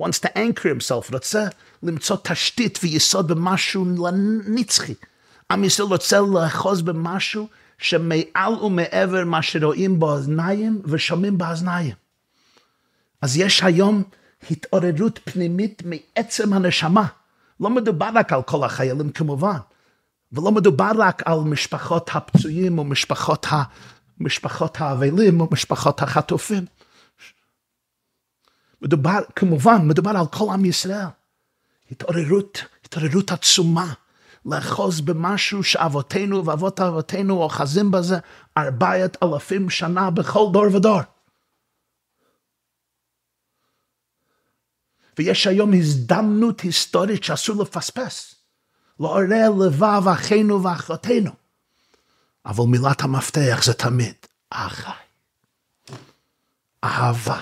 wants 0.00 0.18
to 0.24 0.28
anchor 0.36 0.62
himself, 0.62 1.12
רוצה 1.12 1.46
למצוא 1.82 2.16
תשתית 2.22 2.78
ויסוד 2.82 3.28
במשהו 3.28 3.84
נצחי. 4.46 4.94
עם 5.50 5.64
ישראל 5.64 5.88
רוצה 5.88 6.20
לאחוז 6.20 6.82
במשהו 6.82 7.48
שמעל 7.78 8.52
ומעבר 8.62 9.24
מה 9.24 9.42
שרואים 9.42 10.00
באוזניים 10.00 10.82
ושומעים 10.84 11.38
באוזניים. 11.38 11.94
אז 13.22 13.36
יש 13.36 13.62
היום 13.62 14.02
התעוררות 14.50 15.20
פנימית 15.24 15.82
מעצם 15.84 16.52
הנשמה. 16.52 17.06
לא 17.60 17.70
מדובר 17.70 18.08
רק 18.14 18.32
על 18.32 18.42
כל 18.42 18.64
החיילים 18.64 19.10
כמובן, 19.10 19.56
ולא 20.32 20.52
מדובר 20.52 20.90
רק 20.98 21.22
על 21.26 21.38
משפחות 21.40 22.10
הפצועים 22.14 22.78
ומשפחות 22.78 23.46
ה... 23.46 23.62
משפחות 24.20 24.80
האבלים 24.80 25.40
ומשפחות 25.40 26.02
החטופים. 26.02 26.64
מדובר, 28.82 29.18
כמובן, 29.36 29.88
מדובר 29.88 30.10
על 30.10 30.26
כל 30.26 30.52
עם 30.52 30.64
ישראל. 30.64 31.06
התעוררות, 31.90 32.64
התעוררות 32.84 33.32
עצומה. 33.32 33.92
לאחוז 34.46 35.00
במשהו 35.00 35.64
שאבותינו 35.64 36.46
ואבות 36.46 36.80
אבותינו 36.80 37.42
אוחזים 37.42 37.90
בזה 37.90 38.18
ארבעת 38.58 39.16
אלפים 39.22 39.70
שנה 39.70 40.10
בכל 40.10 40.46
דור 40.52 40.74
ודור. 40.74 41.00
ויש 45.18 45.46
היום 45.46 45.74
הזדמנות 45.74 46.60
היסטורית 46.60 47.24
שאסור 47.24 47.62
לפספס. 47.62 48.34
לעורר 49.00 49.50
לבב 49.66 50.08
אחינו 50.12 50.62
ואחותינו. 50.62 51.30
אבל 52.46 52.64
מילת 52.64 53.02
המפתח 53.02 53.60
זה 53.64 53.74
תמיד 53.74 54.14
אחי. 54.50 54.90
אהבה 56.84 57.40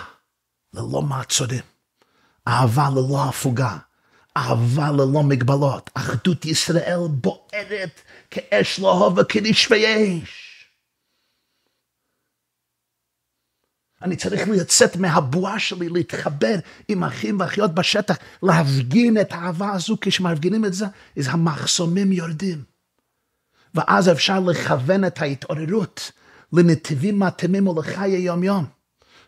ללא 0.75 1.03
מעצורים. 1.03 1.63
אהבה 2.49 2.89
ללא 2.91 3.25
הפוגה. 3.29 3.77
אהבה 4.37 4.91
ללא 4.91 5.23
מגבלות, 5.23 5.91
אחדות 5.95 6.45
ישראל 6.45 7.01
בוערת 7.11 8.01
כאש 8.31 8.79
להובה 8.79 9.25
כנשבי 9.25 9.85
אש. 9.87 10.46
אני 14.07 14.17
צריך 14.17 14.49
לצאת 14.49 14.97
מהבועה 14.97 15.59
שלי, 15.59 15.89
להתחבר 15.89 16.55
עם 16.89 17.05
אחים 17.05 17.41
ואחיות 17.41 17.75
בשטח, 17.75 18.17
להפגין 18.43 19.21
את 19.21 19.33
האהבה 19.33 19.73
הזו, 19.73 19.97
כשמפגינים 20.01 20.65
את 20.65 20.75
זה, 20.75 20.87
אז 21.19 21.29
המחסומים 21.31 22.13
יורדים. 22.13 22.63
ואז 23.75 24.09
אפשר 24.09 24.41
לכוון 24.41 25.05
את 25.05 25.23
ההתעוררות 25.23 26.13
לנתיבים 26.53 27.19
מתאימים 27.19 27.69
ולחיי 27.69 28.19
יום-יום. 28.19 28.65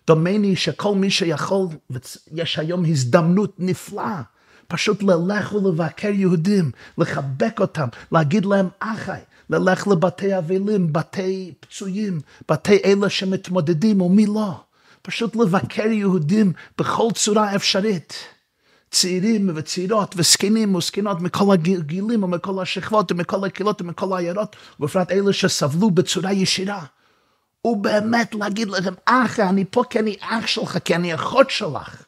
דומני 0.07 0.57
שכל 0.57 0.95
מי 0.95 1.11
שיכול, 1.11 1.67
יש 2.33 2.59
היום 2.59 2.85
הזדמנות 2.85 3.55
נפלאה 3.59 4.23
פשוט 4.69 5.03
ללך 5.03 5.53
ולבקר 5.53 6.09
יהודים, 6.09 6.71
לחבק 6.99 7.61
אותם, 7.61 7.89
להגיד 8.13 8.45
להם 8.45 8.69
אחי, 8.79 9.21
ללך 9.51 9.89
לבתי 9.89 10.39
אבלים, 10.39 10.93
בתי 10.93 11.55
פצועים, 11.61 12.21
בתי 12.51 12.79
אלה 12.85 13.09
שמתמודדים 13.09 14.01
ומי 14.01 14.27
לא. 14.27 14.61
פשוט 15.09 15.37
לבקר 15.37 15.87
יהודים 15.87 16.53
בכל 16.79 17.09
צורה 17.15 17.57
אפשרית. 17.57 18.15
צעירים 18.91 19.51
וצעירות 19.55 20.15
וזקנים 20.17 20.75
וזקנות 20.75 21.21
מכל 21.21 21.55
הגילים 21.55 22.23
ומכל 22.23 22.63
השכבות 22.63 23.13
ומכל 23.13 23.45
הקהילות 23.45 23.81
ומכל 23.81 24.13
העיירות, 24.13 24.57
ובפרט 24.81 25.11
אלה 25.11 25.33
שסבלו 25.33 25.91
בצורה 25.91 26.33
ישירה. 26.33 26.85
ובאמת 27.65 28.35
להגיד 28.35 28.69
לכם, 28.69 28.95
אחי, 29.05 29.43
אני 29.43 29.65
פה 29.71 29.83
כי 29.91 29.99
אני 29.99 30.17
אח 30.21 30.47
שלך, 30.47 30.79
כי 30.85 30.95
אני 30.95 31.15
אחות 31.15 31.51
שלך. 31.51 32.03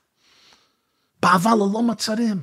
באהבה 1.23 1.55
ללא 1.55 1.83
מצרים. 1.83 2.41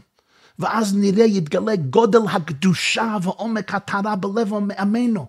ואז 0.60 0.96
נראה, 0.96 1.26
יתגלה 1.26 1.76
גודל 1.76 2.22
הקדושה 2.32 3.18
ועומק 3.22 3.76
הטהרה 3.76 4.16
בלב 4.16 4.54
עמנו. 4.78 5.28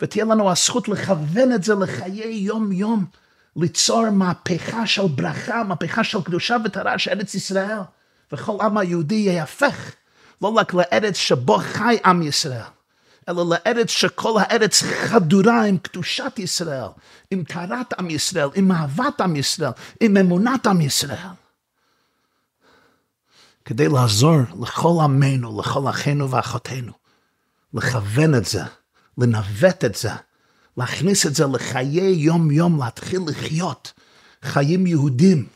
ותהיה 0.00 0.24
לנו 0.24 0.50
הזכות 0.50 0.88
לכוון 0.88 1.52
את 1.52 1.64
זה 1.64 1.74
לחיי 1.74 2.34
יום-יום, 2.34 3.04
ליצור 3.60 4.10
מהפכה 4.10 4.86
של 4.86 5.08
ברכה, 5.08 5.64
מהפכה 5.64 6.04
של 6.04 6.22
קדושה 6.22 6.56
וטהרה 6.64 6.98
של 6.98 7.10
ארץ 7.10 7.34
ישראל. 7.34 7.78
וכל 8.32 8.56
עם 8.60 8.78
היהודי 8.78 9.14
ייהפך, 9.14 9.92
לא 10.42 10.48
רק 10.48 10.74
לארץ 10.74 11.16
שבו 11.16 11.58
חי 11.58 11.96
עם 12.04 12.22
ישראל, 12.22 12.62
אלא 13.28 13.44
לארץ 13.48 13.90
שכל 13.90 14.40
הארץ 14.40 14.82
חדורה 14.82 15.64
עם 15.64 15.78
קדושת 15.78 16.32
ישראל, 16.38 16.88
עם 17.30 17.44
טהרת 17.44 17.92
עם 17.98 18.10
ישראל, 18.10 18.48
עם 18.54 18.72
אהבת 18.72 19.20
עם 19.20 19.36
ישראל, 19.36 19.70
עם 20.00 20.16
אמונת 20.16 20.66
עם 20.66 20.80
ישראל. 20.80 21.28
כדי 23.64 23.88
לעזור 23.88 24.38
לכל 24.60 24.98
עמנו, 25.02 25.60
לכל 25.60 25.90
אחינו 25.90 26.30
ואחותינו, 26.30 26.92
לכוון 27.74 28.34
את 28.34 28.44
זה, 28.44 28.62
לנווט 29.18 29.84
את 29.84 29.94
זה, 29.94 30.10
להכניס 30.80 31.26
את 31.26 31.34
זה 31.34 31.44
לחיי 31.46 32.10
יום-יום, 32.10 32.82
להתחיל 32.82 33.20
לחיות 33.26 33.92
חיים 34.42 34.86
יהודים, 34.86 35.46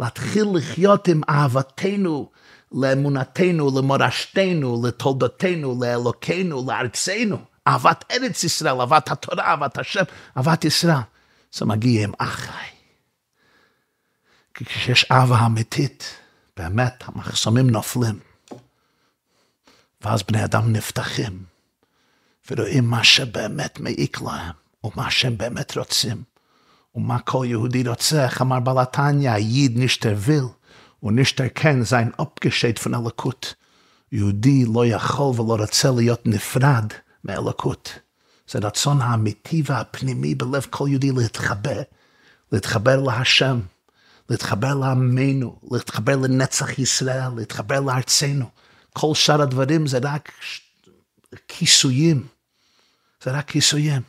להתחיל 0.00 0.44
לחיות 0.54 1.08
עם 1.08 1.20
אהבתנו 1.28 2.30
לאמונתנו, 2.72 3.78
למורשתנו, 3.78 4.82
לתולדותינו, 4.86 5.78
לאלוקינו, 5.80 6.64
לארצנו, 6.68 7.38
אהבת 7.66 8.04
ארץ 8.10 8.44
ישראל, 8.44 8.80
אהבת 8.80 9.10
התורה, 9.10 9.44
אהבת 9.44 9.78
השם, 9.78 10.02
אהבת 10.36 10.64
ישראל. 10.64 10.96
זה 11.52 11.64
מגיע 11.64 12.04
עם 12.04 12.12
אחי. 12.18 12.68
כי 14.54 14.64
כשיש 14.64 15.06
אהבה 15.10 15.46
אמיתית, 15.46 16.16
באמת 16.56 17.04
המחסומים 17.06 17.70
נופלים. 17.70 18.18
ואז 20.00 20.22
בני 20.22 20.44
אדם 20.44 20.72
נפתחים, 20.72 21.44
ורואים 22.50 22.84
מה 22.84 23.04
שבאמת 23.04 23.80
מעיק 23.80 24.20
להם, 24.20 24.54
ומה 24.84 25.10
שהם 25.10 25.38
באמת 25.38 25.76
רוצים, 25.76 26.22
ומה 26.94 27.18
כל 27.18 27.44
יהודי 27.48 27.88
רוצה, 27.88 28.24
איך 28.24 28.42
אמר 28.42 28.60
בעל 28.60 28.78
התניא, 28.78 29.30
ייד 29.30 29.72
נשתר 29.76 30.14
ויל, 30.18 30.44
ונשתר 31.02 31.44
כן 31.54 31.82
זין 31.82 32.10
אפגשט 32.22 32.78
פון 32.78 32.94
אלוקות. 32.94 33.54
יהודי 34.12 34.64
לא 34.74 34.86
יכול 34.86 35.40
ולא 35.40 35.62
רוצה 35.62 35.90
להיות 35.90 36.26
נפרד 36.26 36.92
מאלוקות. 37.24 37.98
זה 38.50 38.58
רצון 38.58 39.02
האמיתי 39.02 39.62
והפנימי 39.66 40.34
בלב 40.34 40.66
כל 40.70 40.86
יהודי 40.88 41.12
להתחבר, 41.12 41.82
להתחבר 42.52 43.00
להשם, 43.00 43.60
להתחבר 44.30 44.74
לעמנו, 44.74 45.58
להתחבר 45.70 46.16
לנצח 46.16 46.78
ישראל, 46.78 47.28
להתחבר 47.36 47.80
לארצנו. 47.80 48.46
כל 48.92 49.14
שאר 49.14 49.42
הדברים 49.42 49.86
זה 49.86 49.98
רק 50.02 50.32
כיסויים, 51.48 52.26
זה 53.22 53.30
רק 53.30 53.50
כיסויים. 53.50 54.02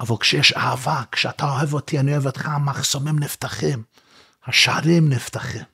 אבל 0.00 0.16
כשיש 0.20 0.52
אהבה, 0.52 1.02
כשאתה 1.12 1.44
אוהב 1.44 1.74
אותי, 1.74 1.98
אני 2.00 2.12
אוהב 2.12 2.26
אותך, 2.26 2.46
המחסומים 2.46 3.18
נפתחים, 3.18 3.82
השערים 4.46 5.08
נפתחים. 5.08 5.64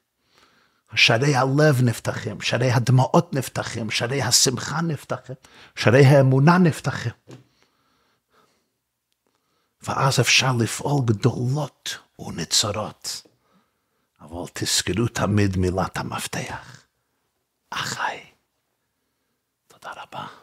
שערי 0.95 1.37
הלב 1.37 1.83
נפתחים, 1.83 2.41
שערי 2.41 2.73
הדמעות 2.73 3.35
נפתחים, 3.35 3.91
שערי 3.91 4.23
השמחה 4.23 4.81
נפתחים, 4.81 5.37
שערי 5.77 6.07
האמונה 6.07 6.59
נפתחים. 6.59 7.13
ואז 9.83 10.21
אפשר 10.21 10.53
לפעול 10.59 11.05
גדולות 11.05 11.99
ונצורות. 12.19 13.23
אבל 14.21 14.51
תזכרו 14.53 15.09
תמיד 15.09 15.57
מילת 15.57 15.97
המפתח. 15.97 16.87
אחי. 17.71 18.21
תודה 19.69 19.91
רבה. 20.03 20.42